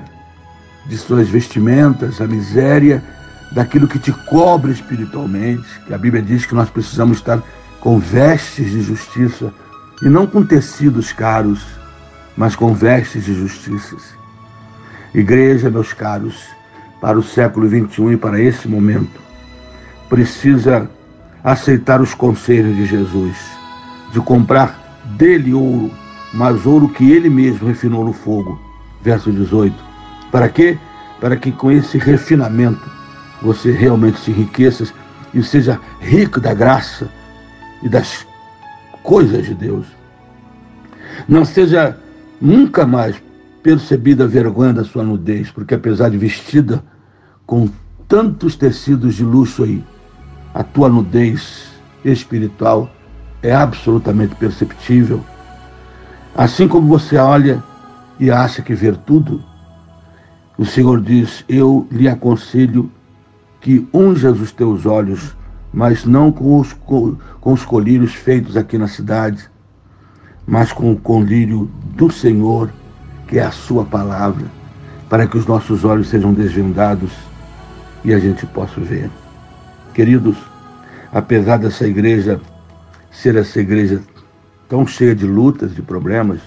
de 0.88 0.96
suas 0.96 1.28
vestimentas, 1.28 2.20
a 2.20 2.26
miséria 2.26 3.04
daquilo 3.52 3.86
que 3.86 3.98
te 3.98 4.12
cobre 4.12 4.72
espiritualmente, 4.72 5.66
que 5.86 5.94
a 5.94 5.98
Bíblia 5.98 6.22
diz 6.22 6.46
que 6.46 6.54
nós 6.54 6.70
precisamos 6.70 7.18
estar 7.18 7.42
com 7.80 7.98
vestes 7.98 8.70
de 8.70 8.82
justiça 8.82 9.52
e 10.02 10.08
não 10.08 10.26
com 10.26 10.44
tecidos 10.44 11.12
caros, 11.12 11.64
mas 12.36 12.56
com 12.56 12.74
vestes 12.74 13.24
de 13.24 13.34
justiça. 13.34 13.96
Igreja, 15.14 15.70
meus 15.70 15.92
caros, 15.92 16.42
para 17.00 17.18
o 17.18 17.22
século 17.22 17.68
21 17.68 18.12
e 18.12 18.16
para 18.16 18.40
esse 18.40 18.66
momento, 18.66 19.20
precisa 20.08 20.90
aceitar 21.42 22.00
os 22.00 22.14
conselhos 22.14 22.76
de 22.76 22.86
Jesus, 22.86 23.36
de 24.12 24.20
comprar 24.20 25.00
dele 25.16 25.54
ouro, 25.54 25.90
mas 26.32 26.66
ouro 26.66 26.88
que 26.88 27.10
ele 27.10 27.30
mesmo 27.30 27.68
refinou 27.68 28.04
no 28.04 28.12
fogo. 28.12 28.60
Verso 29.02 29.32
18. 29.32 29.87
Para 30.30 30.48
quê? 30.48 30.78
Para 31.20 31.36
que 31.36 31.50
com 31.52 31.70
esse 31.70 31.98
refinamento 31.98 32.88
você 33.40 33.70
realmente 33.70 34.18
se 34.20 34.30
enriqueça 34.30 34.86
e 35.32 35.42
seja 35.42 35.80
rico 36.00 36.40
da 36.40 36.54
graça 36.54 37.08
e 37.82 37.88
das 37.88 38.26
coisas 39.02 39.46
de 39.46 39.54
Deus. 39.54 39.86
Não 41.28 41.44
seja 41.44 41.96
nunca 42.40 42.86
mais 42.86 43.16
percebida 43.62 44.24
a 44.24 44.26
vergonha 44.26 44.72
da 44.72 44.84
sua 44.84 45.02
nudez, 45.02 45.50
porque 45.50 45.74
apesar 45.74 46.10
de 46.10 46.18
vestida 46.18 46.82
com 47.46 47.68
tantos 48.06 48.56
tecidos 48.56 49.14
de 49.14 49.24
luxo 49.24 49.64
aí, 49.64 49.84
a 50.54 50.62
tua 50.62 50.88
nudez 50.88 51.68
espiritual 52.04 52.90
é 53.42 53.54
absolutamente 53.54 54.34
perceptível. 54.34 55.22
Assim 56.34 56.68
como 56.68 56.88
você 56.88 57.16
olha 57.16 57.62
e 58.18 58.30
acha 58.30 58.62
que 58.62 58.74
ver 58.74 58.96
tudo, 58.96 59.42
o 60.58 60.66
Senhor 60.66 61.00
diz: 61.00 61.44
Eu 61.48 61.86
lhe 61.90 62.08
aconselho 62.08 62.90
que 63.60 63.88
unjas 63.94 64.40
os 64.40 64.50
teus 64.50 64.84
olhos, 64.84 65.36
mas 65.72 66.04
não 66.04 66.32
com 66.32 66.58
os, 66.58 66.72
com 66.72 67.16
os 67.52 67.64
colírios 67.64 68.12
feitos 68.12 68.56
aqui 68.56 68.76
na 68.76 68.88
cidade, 68.88 69.48
mas 70.44 70.72
com 70.72 70.90
o 70.92 70.96
colírio 70.96 71.70
do 71.94 72.10
Senhor, 72.10 72.70
que 73.28 73.38
é 73.38 73.44
a 73.44 73.52
Sua 73.52 73.84
palavra, 73.84 74.46
para 75.08 75.26
que 75.28 75.38
os 75.38 75.46
nossos 75.46 75.84
olhos 75.84 76.08
sejam 76.08 76.34
desvendados 76.34 77.12
e 78.04 78.12
a 78.12 78.18
gente 78.18 78.44
possa 78.46 78.80
ver. 78.80 79.08
Queridos, 79.94 80.36
apesar 81.12 81.58
dessa 81.58 81.86
igreja 81.86 82.40
ser 83.10 83.36
essa 83.36 83.60
igreja 83.60 84.00
tão 84.68 84.86
cheia 84.86 85.14
de 85.14 85.26
lutas, 85.26 85.74
de 85.74 85.82
problemas, 85.82 86.40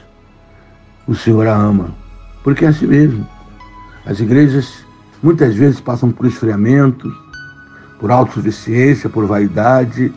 o 1.07 1.15
Senhor 1.15 1.47
a 1.47 1.55
ama. 1.55 1.93
Porque 2.43 2.65
é 2.65 2.69
assim 2.69 2.87
mesmo. 2.87 3.27
As 4.05 4.19
igrejas 4.19 4.85
muitas 5.21 5.55
vezes 5.55 5.79
passam 5.79 6.11
por 6.11 6.25
esfriamento, 6.25 7.11
por 7.99 8.11
autossuficiência, 8.11 9.09
por 9.09 9.25
vaidade, 9.25 10.11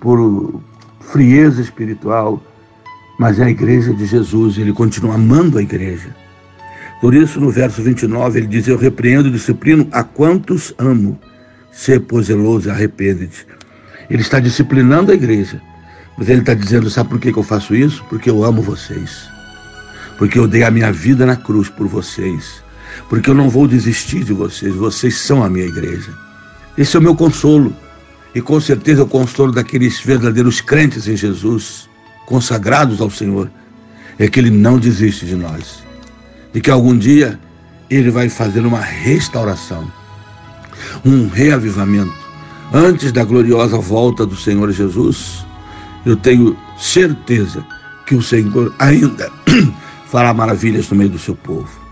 por 0.00 0.60
frieza 1.00 1.60
espiritual, 1.60 2.42
mas 3.18 3.38
é 3.38 3.44
a 3.44 3.50
igreja 3.50 3.92
de 3.92 4.06
Jesus, 4.06 4.58
ele 4.58 4.72
continua 4.72 5.14
amando 5.14 5.58
a 5.58 5.62
igreja. 5.62 6.14
Por 7.00 7.14
isso, 7.14 7.38
no 7.38 7.50
verso 7.50 7.82
29, 7.82 8.38
ele 8.38 8.46
diz: 8.46 8.66
Eu 8.66 8.78
repreendo 8.78 9.28
e 9.28 9.32
disciplino 9.32 9.86
a 9.92 10.02
quantos 10.02 10.74
amo 10.78 11.18
Ser 11.76 12.00
pois 12.00 12.28
zeloso 12.28 12.68
e 12.68 12.70
arrepende-te. 12.70 13.46
Ele 14.08 14.22
está 14.22 14.40
disciplinando 14.40 15.12
a 15.12 15.14
igreja. 15.14 15.60
Mas 16.16 16.30
ele 16.30 16.40
está 16.40 16.54
dizendo: 16.54 16.88
sabe 16.88 17.10
por 17.10 17.20
que 17.20 17.28
eu 17.28 17.42
faço 17.42 17.74
isso? 17.74 18.02
Porque 18.08 18.30
eu 18.30 18.42
amo 18.42 18.62
vocês. 18.62 19.28
Porque 20.16 20.38
eu 20.38 20.48
dei 20.48 20.62
a 20.62 20.70
minha 20.70 20.90
vida 20.90 21.26
na 21.26 21.36
cruz 21.36 21.68
por 21.68 21.86
vocês. 21.86 22.62
Porque 23.08 23.30
eu 23.30 23.34
não 23.34 23.48
vou 23.48 23.66
desistir 23.66 24.24
de 24.24 24.32
vocês. 24.32 24.74
Vocês 24.74 25.18
são 25.18 25.42
a 25.42 25.48
minha 25.48 25.66
igreja. 25.66 26.12
Esse 26.76 26.96
é 26.96 26.98
o 26.98 27.02
meu 27.02 27.14
consolo. 27.14 27.74
E 28.34 28.40
com 28.40 28.60
certeza 28.60 29.00
é 29.00 29.04
o 29.04 29.08
consolo 29.08 29.50
daqueles 29.50 29.98
verdadeiros 30.00 30.60
crentes 30.60 31.08
em 31.08 31.16
Jesus, 31.16 31.88
consagrados 32.26 33.00
ao 33.00 33.10
Senhor, 33.10 33.50
é 34.18 34.28
que 34.28 34.38
Ele 34.38 34.50
não 34.50 34.78
desiste 34.78 35.24
de 35.24 35.34
nós. 35.34 35.82
E 36.52 36.60
que 36.60 36.70
algum 36.70 36.96
dia 36.96 37.40
Ele 37.88 38.10
vai 38.10 38.28
fazer 38.28 38.60
uma 38.66 38.80
restauração, 38.80 39.90
um 41.04 41.28
reavivamento. 41.28 42.12
Antes 42.72 43.12
da 43.12 43.24
gloriosa 43.24 43.78
volta 43.78 44.26
do 44.26 44.36
Senhor 44.36 44.70
Jesus, 44.70 45.46
eu 46.04 46.16
tenho 46.16 46.56
certeza 46.78 47.64
que 48.06 48.14
o 48.14 48.22
Senhor 48.22 48.74
ainda 48.78 49.30
fará 50.06 50.34
maravilhas 50.34 50.90
no 50.90 50.96
meio 50.96 51.10
do 51.10 51.18
seu 51.18 51.34
povo. 51.34 51.85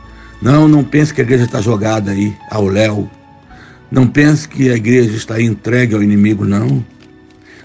Não, 0.44 0.68
não 0.68 0.84
pense 0.84 1.14
que 1.14 1.22
a 1.22 1.24
igreja 1.24 1.44
está 1.44 1.58
jogada 1.58 2.10
aí 2.10 2.36
ao 2.50 2.66
léu. 2.66 3.10
Não 3.90 4.06
pense 4.06 4.46
que 4.46 4.68
a 4.68 4.74
igreja 4.74 5.16
está 5.16 5.40
entregue 5.40 5.94
ao 5.94 6.02
inimigo, 6.02 6.44
não. 6.44 6.84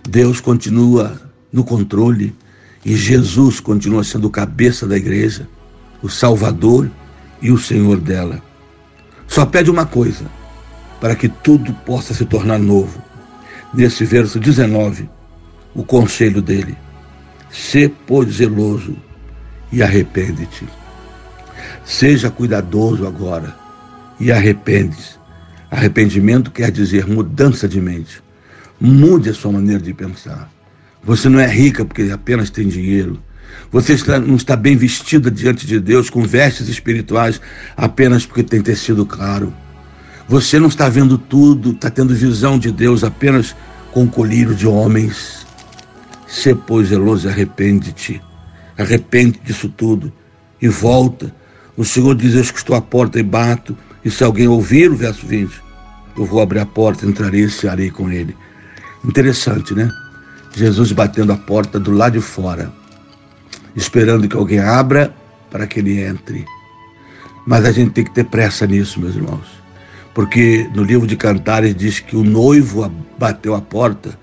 Deus 0.09 0.39
continua 0.39 1.21
no 1.51 1.61
controle 1.61 2.33
e 2.85 2.95
Jesus 2.95 3.59
continua 3.59 4.01
sendo 4.05 4.27
o 4.27 4.31
cabeça 4.31 4.87
da 4.87 4.95
igreja, 4.95 5.45
o 6.01 6.07
Salvador 6.07 6.89
e 7.41 7.51
o 7.51 7.57
Senhor 7.57 7.99
dela. 7.99 8.41
Só 9.27 9.45
pede 9.45 9.69
uma 9.69 9.85
coisa, 9.85 10.23
para 11.01 11.17
que 11.17 11.27
tudo 11.27 11.73
possa 11.85 12.13
se 12.13 12.23
tornar 12.23 12.59
novo. 12.59 13.03
Nesse 13.73 14.05
verso 14.05 14.39
19, 14.39 15.09
o 15.75 15.83
conselho 15.83 16.41
dele. 16.41 16.77
Sê, 17.51 17.91
pois, 18.07 18.35
zeloso 18.35 18.95
e 19.69 19.83
arrepende-te. 19.83 20.78
Seja 21.83 22.29
cuidadoso 22.29 23.07
agora 23.07 23.55
e 24.19 24.31
arrepende-se. 24.31 25.17
Arrependimento 25.71 26.51
quer 26.51 26.71
dizer 26.71 27.07
mudança 27.07 27.67
de 27.67 27.79
mente. 27.79 28.21
Mude 28.79 29.29
a 29.29 29.33
sua 29.33 29.51
maneira 29.51 29.81
de 29.81 29.93
pensar. 29.93 30.49
Você 31.03 31.29
não 31.29 31.39
é 31.39 31.47
rica 31.47 31.85
porque 31.85 32.09
apenas 32.11 32.49
tem 32.49 32.67
dinheiro. 32.67 33.21
Você 33.71 33.97
não 34.19 34.35
está 34.35 34.55
bem 34.55 34.75
vestida 34.75 35.29
diante 35.29 35.65
de 35.65 35.79
Deus 35.79 36.09
com 36.09 36.23
vestes 36.23 36.67
espirituais 36.67 37.39
apenas 37.75 38.25
porque 38.25 38.43
tem 38.43 38.61
tecido 38.61 39.05
claro. 39.05 39.53
Você 40.27 40.59
não 40.59 40.67
está 40.67 40.89
vendo 40.89 41.17
tudo, 41.17 41.71
está 41.71 41.89
tendo 41.89 42.13
visão 42.13 42.59
de 42.59 42.71
Deus 42.71 43.03
apenas 43.03 43.55
com 43.91 44.07
colírio 44.07 44.53
de 44.53 44.67
homens. 44.67 45.45
Se, 46.27 46.53
pois, 46.53 46.89
zeloso 46.89 47.27
arrepende-te. 47.27 48.21
Arrepende 48.77 49.39
disso 49.43 49.69
tudo 49.69 50.13
e 50.61 50.67
volta. 50.67 51.33
O 51.79 51.85
Senhor 51.85 52.13
diz: 52.13 52.35
Eu 52.35 52.41
estou 52.41 52.75
à 52.75 52.81
porta 52.81 53.17
e 53.19 53.23
bato. 53.23 53.75
E 54.03 54.11
se 54.11 54.23
alguém 54.23 54.47
ouvir 54.47 54.91
o 54.91 54.95
verso 54.95 55.25
20, 55.25 55.51
eu 56.17 56.25
vou 56.25 56.41
abrir 56.41 56.59
a 56.59 56.65
porta, 56.65 57.05
entrarei 57.05 57.45
e 57.45 57.49
cearei 57.49 57.89
com 57.89 58.11
ele. 58.11 58.35
Interessante, 59.03 59.73
né? 59.73 59.89
Jesus 60.53 60.91
batendo 60.91 61.31
a 61.31 61.37
porta 61.37 61.79
do 61.79 61.91
lado 61.91 62.13
de 62.13 62.21
fora, 62.21 62.71
esperando 63.75 64.27
que 64.27 64.35
alguém 64.35 64.59
abra 64.59 65.13
para 65.49 65.65
que 65.65 65.79
ele 65.79 66.01
entre. 66.01 66.45
Mas 67.47 67.65
a 67.65 67.71
gente 67.71 67.91
tem 67.91 68.03
que 68.03 68.13
ter 68.13 68.25
pressa 68.25 68.67
nisso, 68.67 68.99
meus 68.99 69.15
irmãos. 69.15 69.47
Porque 70.13 70.69
no 70.75 70.83
livro 70.83 71.07
de 71.07 71.15
Cantares 71.15 71.73
diz 71.73 71.99
que 71.99 72.15
o 72.15 72.23
noivo 72.23 72.91
bateu 73.17 73.55
a 73.55 73.61
porta 73.61 74.17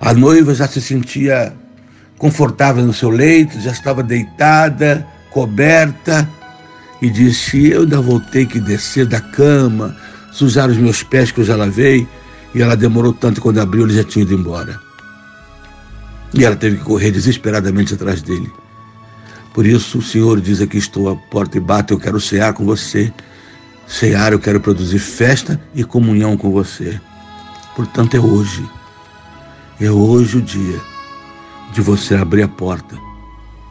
a 0.00 0.12
noiva 0.12 0.54
já 0.54 0.68
se 0.68 0.80
sentia 0.80 1.52
confortável 2.18 2.84
no 2.84 2.92
seu 2.92 3.10
leito, 3.10 3.60
já 3.60 3.70
estava 3.70 4.02
deitada, 4.02 5.06
coberta, 5.30 6.28
e 7.00 7.10
disse: 7.10 7.68
Eu 7.68 7.82
ainda 7.82 8.00
vou 8.00 8.20
ter 8.20 8.46
que 8.46 8.60
descer 8.60 9.06
da 9.06 9.20
cama, 9.20 9.96
sujar 10.32 10.70
os 10.70 10.76
meus 10.76 11.02
pés 11.02 11.30
que 11.30 11.40
eu 11.40 11.44
já 11.44 11.56
lavei. 11.56 12.06
E 12.54 12.62
ela 12.62 12.76
demorou 12.76 13.12
tanto, 13.12 13.40
quando 13.40 13.58
abriu, 13.58 13.84
ele 13.84 13.94
já 13.94 14.04
tinha 14.04 14.22
ido 14.22 14.34
embora. 14.34 14.80
E 16.32 16.44
ela 16.44 16.56
teve 16.56 16.78
que 16.78 16.84
correr 16.84 17.10
desesperadamente 17.10 17.94
atrás 17.94 18.22
dele. 18.22 18.50
Por 19.52 19.66
isso 19.66 19.98
o 19.98 20.02
Senhor 20.02 20.40
diz 20.40 20.60
aqui: 20.60 20.78
Estou 20.78 21.08
à 21.08 21.16
porta 21.16 21.58
e 21.58 21.60
bato, 21.60 21.94
eu 21.94 21.98
quero 21.98 22.20
cear 22.20 22.52
com 22.52 22.64
você. 22.64 23.12
Cear, 23.86 24.32
eu 24.32 24.38
quero 24.38 24.60
produzir 24.60 24.98
festa 24.98 25.60
e 25.74 25.84
comunhão 25.84 26.36
com 26.36 26.50
você. 26.50 27.00
Portanto, 27.76 28.16
é 28.16 28.20
hoje. 28.20 28.68
É 29.80 29.90
hoje 29.90 30.38
o 30.38 30.42
dia 30.42 30.80
de 31.72 31.80
você 31.80 32.14
abrir 32.14 32.42
a 32.42 32.48
porta. 32.48 32.98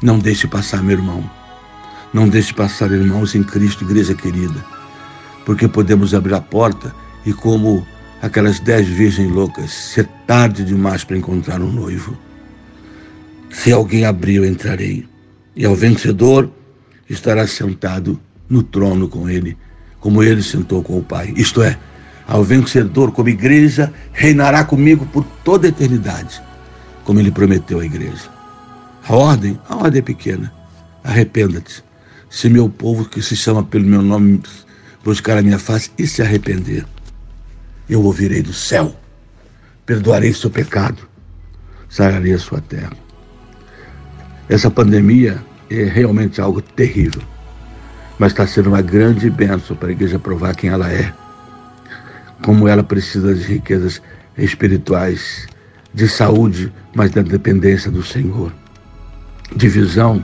Não 0.01 0.19
deixe 0.19 0.47
passar, 0.47 0.81
meu 0.81 0.97
irmão. 0.97 1.29
Não 2.13 2.29
deixe 2.29 2.53
passar, 2.53 2.91
irmãos 2.91 3.35
em 3.35 3.43
Cristo, 3.43 3.83
igreja 3.83 4.13
querida. 4.13 4.63
Porque 5.45 5.67
podemos 5.67 6.13
abrir 6.13 6.33
a 6.33 6.41
porta 6.41 6.93
e, 7.25 7.33
como 7.33 7.85
aquelas 8.21 8.59
dez 8.59 8.87
virgens 8.87 9.31
loucas, 9.31 9.71
ser 9.71 10.07
tarde 10.25 10.63
demais 10.63 11.03
para 11.03 11.17
encontrar 11.17 11.61
um 11.61 11.71
noivo. 11.71 12.17
Se 13.51 13.71
alguém 13.71 14.05
abrir, 14.05 14.35
eu 14.35 14.45
entrarei. 14.45 15.07
E 15.55 15.65
ao 15.65 15.75
vencedor 15.75 16.49
estará 17.09 17.47
sentado 17.47 18.19
no 18.49 18.63
trono 18.63 19.07
com 19.07 19.29
ele, 19.29 19.57
como 19.99 20.23
ele 20.23 20.43
sentou 20.43 20.83
com 20.83 20.97
o 20.97 21.03
Pai. 21.03 21.33
Isto 21.35 21.61
é, 21.61 21.77
ao 22.27 22.43
vencedor 22.43 23.11
como 23.11 23.29
igreja, 23.29 23.93
reinará 24.11 24.63
comigo 24.63 25.05
por 25.05 25.23
toda 25.43 25.67
a 25.67 25.69
eternidade, 25.69 26.41
como 27.03 27.19
ele 27.19 27.31
prometeu 27.31 27.79
à 27.79 27.85
igreja. 27.85 28.29
A 29.07 29.15
ordem, 29.15 29.59
a 29.69 29.75
ordem 29.75 29.99
é 29.99 30.01
pequena. 30.01 30.51
Arrependa-te. 31.03 31.84
Se 32.35 32.49
meu 32.49 32.67
povo 32.67 33.05
que 33.05 33.21
se 33.21 33.33
chama 33.33 33.63
pelo 33.63 33.85
meu 33.85 34.01
nome 34.01 34.41
buscar 35.05 35.37
a 35.37 35.41
minha 35.41 35.57
face 35.57 35.89
e 35.97 36.05
se 36.05 36.21
arrepender, 36.21 36.85
eu 37.89 38.03
ouvirei 38.03 38.41
do 38.41 38.51
céu, 38.51 38.93
perdoarei 39.85 40.33
seu 40.33 40.49
pecado, 40.49 41.07
sararei 41.87 42.33
a 42.33 42.37
sua 42.37 42.59
terra. 42.59 42.91
Essa 44.49 44.69
pandemia 44.69 45.41
é 45.69 45.85
realmente 45.85 46.41
algo 46.41 46.61
terrível, 46.61 47.21
mas 48.19 48.33
está 48.33 48.45
sendo 48.45 48.67
uma 48.67 48.81
grande 48.81 49.29
bênção 49.29 49.73
para 49.73 49.87
a 49.87 49.93
igreja 49.93 50.19
provar 50.19 50.57
quem 50.57 50.69
ela 50.69 50.91
é 50.91 51.13
como 52.43 52.67
ela 52.67 52.83
precisa 52.83 53.33
de 53.33 53.43
riquezas 53.43 54.01
espirituais, 54.37 55.47
de 55.93 56.05
saúde, 56.05 56.69
mas 56.93 57.11
da 57.11 57.21
dependência 57.21 57.89
do 57.89 58.03
Senhor, 58.03 58.51
de 59.55 59.69
visão, 59.69 60.21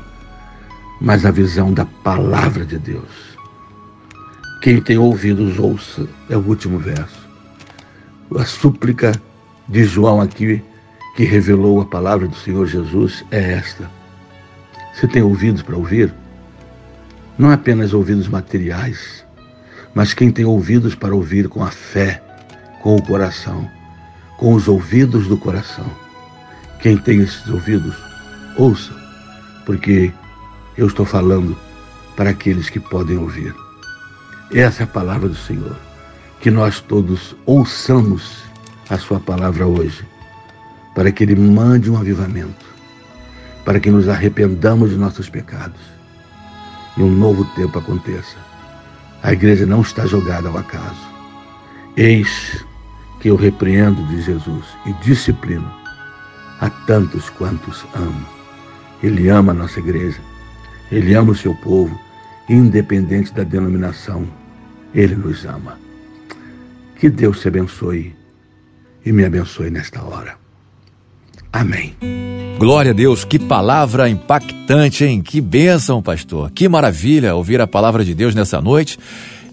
mas 1.01 1.25
a 1.25 1.31
visão 1.31 1.73
da 1.73 1.83
palavra 1.83 2.63
de 2.63 2.77
Deus. 2.77 3.35
Quem 4.61 4.79
tem 4.79 4.99
ouvidos, 4.99 5.57
ouça, 5.57 6.07
é 6.29 6.37
o 6.37 6.47
último 6.47 6.77
verso. 6.77 7.27
A 8.37 8.45
súplica 8.45 9.11
de 9.67 9.83
João 9.83 10.21
aqui, 10.21 10.63
que 11.15 11.23
revelou 11.23 11.81
a 11.81 11.85
palavra 11.85 12.27
do 12.27 12.35
Senhor 12.35 12.67
Jesus, 12.67 13.25
é 13.31 13.53
esta. 13.53 13.89
Você 14.93 15.07
tem 15.07 15.23
ouvidos 15.23 15.63
para 15.63 15.75
ouvir? 15.75 16.13
Não 17.37 17.49
apenas 17.49 17.93
ouvidos 17.93 18.27
materiais, 18.27 19.25
mas 19.95 20.13
quem 20.13 20.31
tem 20.31 20.45
ouvidos 20.45 20.93
para 20.93 21.15
ouvir 21.15 21.49
com 21.49 21.63
a 21.63 21.71
fé, 21.71 22.21
com 22.83 22.95
o 22.95 23.01
coração, 23.01 23.67
com 24.37 24.53
os 24.53 24.67
ouvidos 24.67 25.27
do 25.27 25.37
coração. 25.37 25.85
Quem 26.79 26.95
tem 26.95 27.21
esses 27.21 27.47
ouvidos, 27.47 27.95
ouça, 28.57 28.93
porque 29.65 30.13
eu 30.77 30.87
estou 30.87 31.05
falando 31.05 31.57
para 32.15 32.29
aqueles 32.29 32.69
que 32.69 32.79
podem 32.79 33.17
ouvir. 33.17 33.55
Essa 34.53 34.83
é 34.83 34.85
a 34.85 34.87
palavra 34.87 35.29
do 35.29 35.35
Senhor. 35.35 35.75
Que 36.39 36.49
nós 36.49 36.79
todos 36.79 37.35
ouçamos 37.45 38.43
a 38.89 38.97
Sua 38.97 39.19
palavra 39.19 39.65
hoje, 39.65 40.05
para 40.95 41.11
que 41.11 41.23
Ele 41.23 41.35
mande 41.35 41.89
um 41.89 41.97
avivamento, 41.97 42.65
para 43.63 43.79
que 43.79 43.91
nos 43.91 44.09
arrependamos 44.09 44.89
de 44.89 44.97
nossos 44.97 45.29
pecados 45.29 45.79
e 46.97 47.01
um 47.01 47.11
novo 47.11 47.45
tempo 47.55 47.79
aconteça 47.79 48.51
a 49.23 49.33
igreja 49.33 49.65
não 49.67 49.81
está 49.81 50.05
jogada 50.07 50.49
ao 50.49 50.57
acaso. 50.57 51.09
Eis 51.95 52.65
que 53.19 53.29
eu 53.29 53.35
repreendo, 53.35 54.03
diz 54.07 54.25
Jesus, 54.25 54.65
e 54.85 54.93
disciplino 54.93 55.71
a 56.59 56.69
tantos 56.69 57.29
quantos 57.29 57.85
amo. 57.93 58.25
Ele 59.03 59.29
ama 59.29 59.51
a 59.51 59.55
nossa 59.55 59.79
igreja, 59.79 60.19
ele 60.91 61.13
ama 61.13 61.31
o 61.31 61.35
seu 61.35 61.55
povo, 61.55 61.99
independente 62.49 63.33
da 63.33 63.43
denominação, 63.43 64.27
ele 64.93 65.15
nos 65.15 65.45
ama. 65.45 65.79
Que 66.99 67.09
Deus 67.09 67.39
te 67.39 67.47
abençoe 67.47 68.13
e 69.05 69.11
me 69.11 69.23
abençoe 69.23 69.69
nesta 69.69 70.03
hora. 70.03 70.35
Amém. 71.51 71.95
Glória 72.57 72.91
a 72.91 72.93
Deus, 72.93 73.25
que 73.25 73.39
palavra 73.39 74.07
impactante, 74.07 75.03
hein? 75.03 75.21
Que 75.21 75.41
bênção, 75.41 76.01
pastor. 76.01 76.51
Que 76.51 76.69
maravilha 76.69 77.35
ouvir 77.35 77.59
a 77.59 77.67
palavra 77.67 78.05
de 78.05 78.13
Deus 78.13 78.35
nessa 78.35 78.61
noite. 78.61 78.99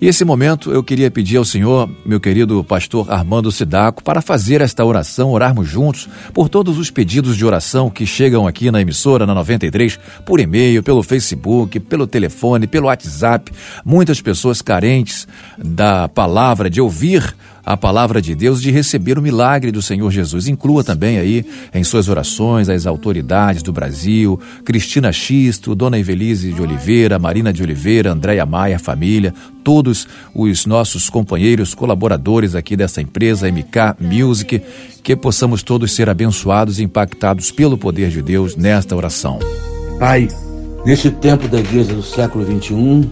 E 0.01 0.07
esse 0.07 0.25
momento 0.25 0.71
eu 0.71 0.81
queria 0.81 1.11
pedir 1.11 1.39
ao 1.39 1.45
Senhor, 1.45 1.91
meu 2.07 2.21
querido 2.21 2.63
pastor 2.63 3.11
Armando 3.11 3.51
Sidaco, 3.51 4.01
para 4.01 4.23
fazer 4.23 4.61
esta 4.61 4.85
oração, 4.85 5.33
orarmos 5.33 5.69
juntos 5.69 6.09
por 6.33 6.49
todos 6.49 6.79
os 6.79 6.89
pedidos 6.89 7.37
de 7.37 7.45
oração 7.45 7.91
que 7.91 8.07
chegam 8.07 8.47
aqui 8.47 8.71
na 8.71 8.81
emissora, 8.81 9.27
na 9.27 9.35
93, 9.35 9.99
por 10.25 10.39
e-mail, 10.39 10.85
pelo 10.85 11.03
Facebook, 11.03 11.81
pelo 11.81 12.07
telefone, 12.07 12.69
pelo 12.69 12.87
WhatsApp. 12.87 13.51
Muitas 13.85 14.21
pessoas 14.21 14.63
carentes 14.63 15.27
da 15.59 16.09
palavra, 16.09 16.71
de 16.71 16.81
ouvir 16.81 17.35
a 17.69 17.77
palavra 17.77 18.23
de 18.23 18.35
Deus, 18.35 18.63
de 18.63 18.71
receber 18.71 19.19
o 19.19 19.23
milagre 19.23 19.71
do 19.71 19.83
Senhor 19.83 20.11
Jesus. 20.11 20.49
Inclua 20.49 20.83
também 20.83 21.19
aí 21.19 21.45
em 21.75 21.85
suas 21.85 22.09
orações 22.09 22.67
as 22.71 22.87
autoridades 22.87 23.63
do 23.63 23.75
Brasil, 23.75 24.41
Cristina 24.65 25.13
Xisto, 25.13 25.75
Dona 25.75 25.99
Evelise 25.99 26.51
de 26.51 26.63
Oliveira, 26.63 27.19
Marina 27.19 27.53
de 27.53 27.63
Oliveira, 27.63 28.11
Andréia 28.11 28.47
Maia, 28.47 28.79
família, 28.79 29.35
todos 29.63 30.09
os 30.35 30.65
nossos 30.65 31.11
companheiros, 31.11 31.75
colaboradores 31.75 32.55
aqui 32.55 32.75
dessa 32.75 33.03
empresa 33.03 33.53
MK 33.53 33.97
Music, 34.01 34.63
que 35.03 35.15
possamos 35.15 35.63
todos 35.63 35.93
ser 35.93 36.09
abençoados 36.09 36.79
e 36.79 36.85
impactados 36.85 37.51
pelo 37.51 37.77
poder 37.77 38.09
de 38.09 38.23
Deus 38.23 38.57
nesta 38.57 38.97
oração. 38.97 39.41
Pai, 39.99 40.27
nesse 40.87 41.11
tempo 41.11 41.47
da 41.49 41.61
igreja 41.61 41.93
do 41.93 42.03
século 42.03 42.47
21, 42.47 43.11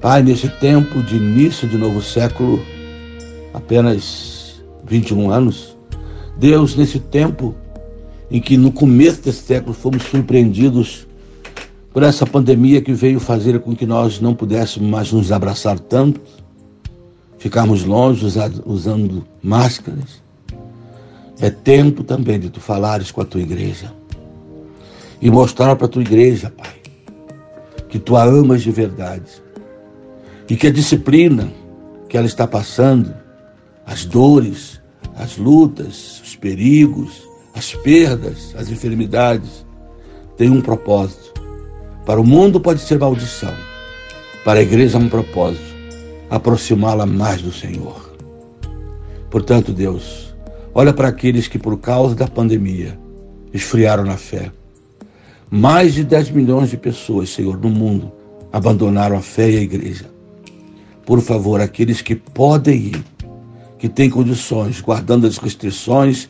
Pai, 0.00 0.22
nesse 0.22 0.48
tempo 0.48 1.02
de 1.02 1.16
início 1.16 1.66
de 1.66 1.76
novo 1.76 2.00
século, 2.00 2.64
apenas 3.52 4.62
21 4.84 5.30
anos, 5.30 5.76
Deus, 6.38 6.74
nesse 6.76 6.98
tempo 6.98 7.54
em 8.30 8.40
que 8.40 8.56
no 8.56 8.72
começo 8.72 9.22
desse 9.22 9.42
século 9.42 9.74
fomos 9.74 10.02
surpreendidos 10.04 11.06
por 11.92 12.02
essa 12.02 12.26
pandemia 12.26 12.80
que 12.80 12.92
veio 12.92 13.20
fazer 13.20 13.60
com 13.60 13.76
que 13.76 13.84
nós 13.84 14.20
não 14.20 14.34
pudéssemos 14.34 14.88
mais 14.88 15.12
nos 15.12 15.30
abraçar 15.30 15.78
tanto, 15.78 16.20
ficarmos 17.38 17.84
longe 17.84 18.26
usando 18.64 19.24
máscaras. 19.42 20.22
É 21.38 21.50
tempo 21.50 22.02
também 22.02 22.40
de 22.40 22.48
tu 22.48 22.60
falares 22.60 23.10
com 23.10 23.20
a 23.20 23.24
tua 23.24 23.42
igreja 23.42 23.92
e 25.20 25.30
mostrar 25.30 25.76
para 25.76 25.86
a 25.86 25.88
tua 25.88 26.02
igreja, 26.02 26.50
Pai, 26.56 26.74
que 27.88 27.98
tu 27.98 28.16
a 28.16 28.24
amas 28.24 28.62
de 28.62 28.70
verdade 28.70 29.30
e 30.48 30.56
que 30.56 30.68
a 30.68 30.72
disciplina 30.72 31.52
que 32.08 32.16
ela 32.16 32.26
está 32.26 32.46
passando 32.46 33.21
as 33.86 34.04
dores, 34.04 34.80
as 35.16 35.36
lutas, 35.36 36.20
os 36.24 36.36
perigos, 36.36 37.22
as 37.54 37.74
perdas, 37.74 38.54
as 38.56 38.70
enfermidades, 38.70 39.66
têm 40.36 40.50
um 40.50 40.60
propósito. 40.60 41.32
Para 42.06 42.20
o 42.20 42.26
mundo 42.26 42.60
pode 42.60 42.80
ser 42.80 42.98
maldição, 42.98 43.54
para 44.44 44.60
a 44.60 44.62
igreja 44.62 44.98
é 44.98 45.00
um 45.00 45.08
propósito, 45.08 45.74
aproximá-la 46.28 47.06
mais 47.06 47.42
do 47.42 47.52
Senhor. 47.52 48.16
Portanto, 49.30 49.72
Deus, 49.72 50.34
olha 50.74 50.92
para 50.92 51.08
aqueles 51.08 51.46
que 51.48 51.58
por 51.58 51.78
causa 51.78 52.14
da 52.14 52.26
pandemia 52.26 52.98
esfriaram 53.52 54.04
na 54.04 54.16
fé. 54.16 54.50
Mais 55.50 55.94
de 55.94 56.02
10 56.02 56.30
milhões 56.30 56.70
de 56.70 56.76
pessoas, 56.76 57.30
Senhor, 57.30 57.58
no 57.58 57.68
mundo 57.68 58.10
abandonaram 58.52 59.16
a 59.16 59.22
fé 59.22 59.50
e 59.50 59.58
a 59.58 59.62
igreja. 59.62 60.10
Por 61.06 61.20
favor, 61.20 61.60
aqueles 61.60 62.02
que 62.02 62.14
podem 62.14 62.76
ir, 62.76 63.04
que 63.82 63.88
tem 63.88 64.08
condições, 64.08 64.80
guardando 64.80 65.26
as 65.26 65.38
restrições 65.38 66.28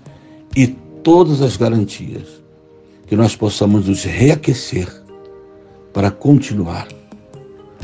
e 0.57 0.67
todas 0.67 1.43
as 1.43 1.55
garantias, 1.55 2.27
que 3.07 3.15
nós 3.15 3.37
possamos 3.37 3.89
nos 3.89 4.05
reaquecer 4.05 4.89
para 5.93 6.11
continuar 6.11 6.89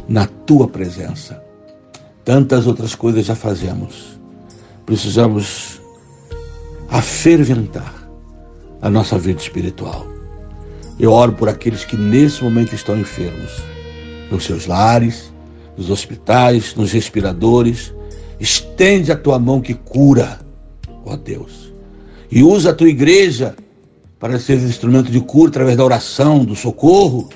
na 0.08 0.26
tua 0.26 0.66
presença. 0.66 1.44
Tantas 2.24 2.66
outras 2.66 2.94
coisas 2.94 3.26
já 3.26 3.34
fazemos. 3.34 4.18
Precisamos 4.86 5.82
aferventar 6.88 8.08
a 8.80 8.88
nossa 8.88 9.18
vida 9.18 9.42
espiritual. 9.42 10.06
Eu 10.98 11.12
oro 11.12 11.34
por 11.34 11.46
aqueles 11.46 11.84
que 11.84 11.94
nesse 11.94 12.42
momento 12.42 12.74
estão 12.74 12.98
enfermos, 12.98 13.62
nos 14.30 14.46
seus 14.46 14.64
lares, 14.64 15.30
nos 15.76 15.90
hospitais, 15.90 16.74
nos 16.74 16.90
respiradores, 16.90 17.92
Estende 18.40 19.10
a 19.10 19.16
tua 19.16 19.38
mão 19.38 19.60
que 19.60 19.74
cura, 19.74 20.40
ó 21.04 21.16
Deus. 21.16 21.72
E 22.30 22.42
usa 22.42 22.70
a 22.70 22.74
tua 22.74 22.88
igreja 22.88 23.56
para 24.18 24.38
ser 24.38 24.58
instrumento 24.58 25.10
de 25.10 25.20
cura 25.20 25.48
através 25.48 25.76
da 25.76 25.84
oração, 25.84 26.44
do 26.44 26.54
socorro. 26.54 27.28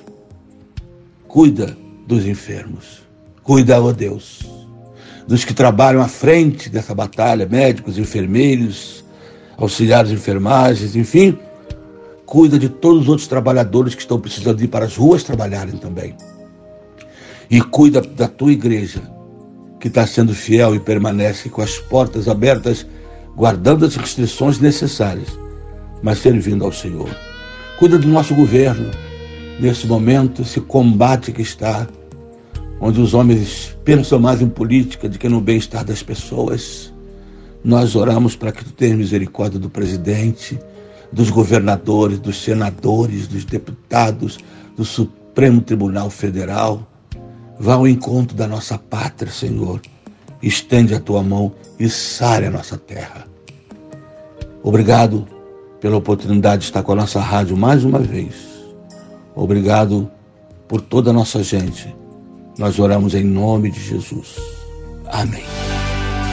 Cuida 1.27 1.77
dos 2.07 2.27
enfermos. 2.27 3.03
Cuida, 3.43 3.83
ó 3.83 3.91
Deus, 3.93 4.41
dos 5.27 5.45
que 5.45 5.55
trabalham 5.55 6.01
à 6.01 6.07
frente 6.09 6.69
dessa 6.69 6.95
batalha, 6.95 7.47
médicos, 7.47 7.99
enfermeiros, 7.99 9.05
auxiliares 9.57 10.11
de 10.11 10.17
enfermagens, 10.17 10.95
enfim. 10.95 11.37
Cuida 12.25 12.59
de 12.59 12.69
todos 12.69 13.03
os 13.03 13.09
outros 13.09 13.27
trabalhadores 13.27 13.95
que 13.95 14.01
estão 14.01 14.21
precisando 14.21 14.63
ir 14.63 14.69
para 14.69 14.85
as 14.85 14.97
ruas 14.97 15.25
trabalharem 15.25 15.77
também. 15.77 16.15
E 17.51 17.61
cuida 17.61 18.01
da 18.01 18.29
tua 18.29 18.53
igreja 18.53 19.03
que 19.83 19.89
está 19.89 20.07
sendo 20.07 20.33
fiel 20.33 20.77
e 20.77 20.79
permanece 20.79 21.49
com 21.49 21.61
as 21.61 21.77
portas 21.77 22.29
abertas, 22.29 22.87
guardando 23.37 23.85
as 23.85 23.97
restrições 23.97 24.61
necessárias, 24.61 25.37
mas 26.01 26.19
servindo 26.19 26.65
ao 26.65 26.71
Senhor. 26.71 27.09
Cuida 27.81 27.99
do 27.99 28.07
nosso 28.07 28.33
governo, 28.33 28.93
nesse 29.59 29.89
momento, 29.89 30.43
esse 30.43 30.61
combate 30.61 31.33
que 31.33 31.43
está, 31.43 31.89
onde 32.81 33.01
os 33.01 33.13
homens 33.13 33.77
pensam 33.85 34.21
mais 34.21 34.41
em 34.41 34.49
política 34.49 35.09
do 35.09 35.19
que 35.19 35.29
no 35.29 35.41
bem-estar 35.41 35.85
das 35.85 36.01
pessoas. 36.01 36.95
Nós 37.65 37.97
oramos 37.97 38.37
para 38.37 38.53
que 38.53 38.65
tu 38.65 38.71
tenhas 38.71 38.97
misericórdia 38.97 39.59
do 39.59 39.69
presidente, 39.69 40.61
dos 41.13 41.29
governadores, 41.29 42.21
dos 42.21 42.41
senadores, 42.41 43.27
dos 43.27 43.45
deputados, 43.45 44.39
do 44.77 44.85
Supremo 44.85 45.61
Tribunal 45.61 46.09
Federal 46.09 46.87
Vá 47.59 47.75
ao 47.75 47.87
encontro 47.87 48.37
da 48.37 48.47
nossa 48.47 48.79
pátria, 48.79 49.31
Senhor. 49.31 49.81
Estende 50.43 50.95
a 50.95 51.01
tua 51.01 51.23
mão 51.23 51.53
e 51.79 51.89
sare 51.89 52.47
a 52.47 52.51
nossa 52.51 52.77
terra. 52.77 53.27
Obrigado 54.63 55.27
pela 55.81 55.97
oportunidade 55.97 56.63
de 56.63 56.65
estar 56.67 56.83
com 56.83 56.93
a 56.93 56.97
nossa 56.97 57.21
rádio 57.21 57.57
mais 57.57 57.85
uma 57.85 57.99
vez. 57.99 58.35
Obrigado 59.35 60.11
por 60.69 60.81
toda 60.81 61.11
a 61.11 61.13
nossa 61.13 61.43
gente. 61.43 61.95
Nós 62.59 62.79
oramos 62.79 63.15
em 63.15 63.25
nome 63.25 63.71
de 63.71 63.81
Jesus. 63.81 64.37
Amém. 65.07 65.45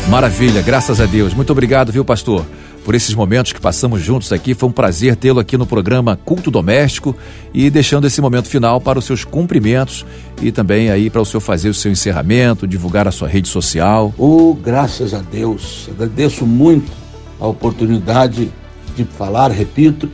Maravilha, 0.10 0.62
graças 0.62 1.00
a 1.00 1.06
Deus. 1.06 1.34
Muito 1.34 1.52
obrigado, 1.52 1.92
viu, 1.92 2.04
pastor? 2.04 2.46
Por 2.84 2.96
esses 2.96 3.14
momentos 3.14 3.54
que 3.54 3.60
passamos 3.60 4.02
juntos 4.02 4.32
aqui. 4.32 4.54
Foi 4.54 4.70
um 4.70 4.72
prazer 4.72 5.16
tê-lo 5.16 5.40
aqui 5.40 5.58
no 5.58 5.66
programa 5.66 6.16
Culto 6.16 6.50
Doméstico 6.50 7.16
e 7.54 7.70
deixando 7.70 8.08
esse 8.08 8.22
momento 8.22 8.48
final 8.48 8.80
para 8.80 9.00
os 9.00 9.06
seus 9.06 9.24
cumprimentos 9.24 10.06
e 10.42 10.52
também 10.52 10.90
aí 10.90 11.10
para 11.10 11.22
o 11.22 11.26
senhor 11.26 11.42
fazer 11.42 11.70
o 11.70 11.74
seu 11.74 11.92
encerramento, 11.92 12.68
divulgar 12.68 13.08
a 13.08 13.12
sua 13.12 13.28
rede 13.28 13.48
social. 13.48 14.14
Oh, 14.18 14.54
graças 14.54 15.14
a 15.14 15.20
Deus. 15.20 15.90
Agradeço 15.92 16.46
muito 16.46 16.92
a 17.40 17.48
oportunidade 17.48 18.52
de 18.96 19.04
falar, 19.06 19.52
repito, 19.52 20.10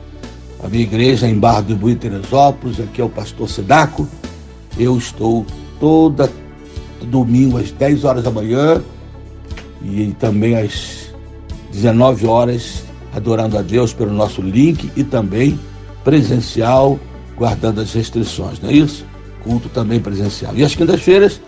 a 0.63 0.67
minha 0.67 0.83
igreja 0.83 1.27
em 1.27 1.37
Barra 1.37 1.61
do 1.61 1.75
Bui, 1.75 1.95
Teresópolis, 1.95 2.79
aqui 2.79 3.01
é 3.01 3.03
o 3.03 3.09
pastor 3.09 3.49
Sedaco. 3.49 4.07
Eu 4.77 4.97
estou 4.97 5.45
toda 5.79 6.29
domingo 7.05 7.57
às 7.57 7.71
10 7.71 8.03
horas 8.03 8.23
da 8.23 8.31
manhã 8.31 8.81
e 9.83 10.13
também 10.19 10.55
às 10.55 11.04
19 11.75 12.25
horas, 12.25 12.83
adorando 13.13 13.57
a 13.57 13.61
Deus 13.61 13.93
pelo 13.93 14.13
nosso 14.13 14.41
link 14.41 14.89
e 14.95 15.03
também 15.03 15.59
presencial, 16.05 16.97
guardando 17.37 17.81
as 17.81 17.91
restrições, 17.93 18.61
não 18.61 18.69
é 18.69 18.73
isso? 18.73 19.05
Culto 19.43 19.67
também 19.67 19.99
presencial. 19.99 20.53
E 20.55 20.63
às 20.63 20.73
quintas-feiras, 20.73 21.41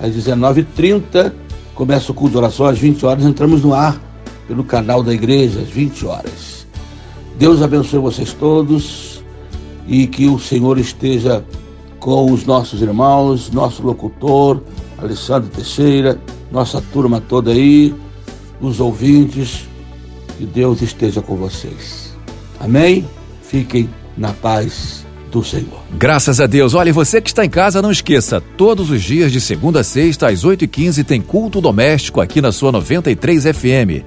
às 0.00 0.14
19h30, 0.14 1.30
começa 1.74 2.10
o 2.10 2.14
culto 2.14 2.32
de 2.32 2.38
oração, 2.38 2.66
às 2.66 2.78
20 2.78 3.04
horas 3.04 3.24
entramos 3.24 3.62
no 3.62 3.74
ar 3.74 4.00
pelo 4.48 4.64
canal 4.64 5.02
da 5.02 5.12
igreja, 5.12 5.60
às 5.60 5.68
20 5.68 6.06
horas. 6.06 6.66
Deus 7.38 7.60
abençoe 7.60 8.00
vocês 8.00 8.32
todos 8.32 9.22
e 9.86 10.06
que 10.06 10.26
o 10.26 10.38
Senhor 10.38 10.78
esteja 10.78 11.44
com 12.00 12.32
os 12.32 12.46
nossos 12.46 12.80
irmãos, 12.80 13.50
nosso 13.50 13.82
locutor, 13.82 14.62
Alessandro 14.96 15.50
Teixeira, 15.50 16.18
nossa 16.50 16.82
turma 16.92 17.20
toda 17.20 17.50
aí, 17.50 17.94
os 18.60 18.80
ouvintes, 18.80 19.66
que 20.36 20.44
Deus 20.44 20.82
esteja 20.82 21.20
com 21.22 21.36
vocês. 21.36 22.14
Amém? 22.60 23.06
Fiquem 23.42 23.88
na 24.16 24.32
paz 24.32 25.06
do 25.30 25.44
Senhor. 25.44 25.80
Graças 25.92 26.40
a 26.40 26.46
Deus. 26.46 26.74
Olha, 26.74 26.92
você 26.92 27.20
que 27.20 27.28
está 27.28 27.44
em 27.44 27.50
casa, 27.50 27.82
não 27.82 27.90
esqueça, 27.90 28.40
todos 28.56 28.90
os 28.90 29.02
dias 29.02 29.32
de 29.32 29.40
segunda 29.40 29.80
a 29.80 29.84
sexta, 29.84 30.28
às 30.28 30.44
8h15, 30.44 31.04
tem 31.04 31.20
culto 31.20 31.60
doméstico 31.60 32.20
aqui 32.20 32.40
na 32.40 32.52
sua 32.52 32.72
93 32.72 33.44
FM. 33.44 34.04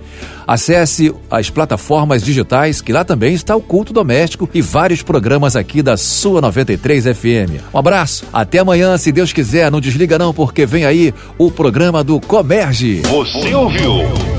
Acesse 0.48 1.14
as 1.30 1.50
plataformas 1.50 2.24
digitais, 2.24 2.82
que 2.82 2.92
lá 2.92 3.04
também 3.04 3.34
está 3.34 3.56
o 3.56 3.62
culto 3.62 3.94
doméstico 3.94 4.50
e 4.54 4.62
vários 4.62 5.04
programas 5.04 5.56
aqui 5.56 5.84
da 5.84 5.96
sua 5.96 6.42
93 6.42 7.06
FM. 7.06 7.62
Um 7.74 7.78
abraço, 7.78 8.26
até 8.34 8.60
amanhã, 8.60 8.98
se 8.98 9.12
Deus 9.12 9.32
quiser. 9.32 9.72
Não 9.72 9.80
desliga 9.80 10.18
não, 10.18 10.34
porque 10.34 10.66
vem 10.66 10.86
aí 10.86 11.14
o 11.38 11.52
programa 11.52 12.04
do 12.04 12.20
Comerge. 12.20 13.02
Você 13.02 13.54
ouviu? 13.54 14.39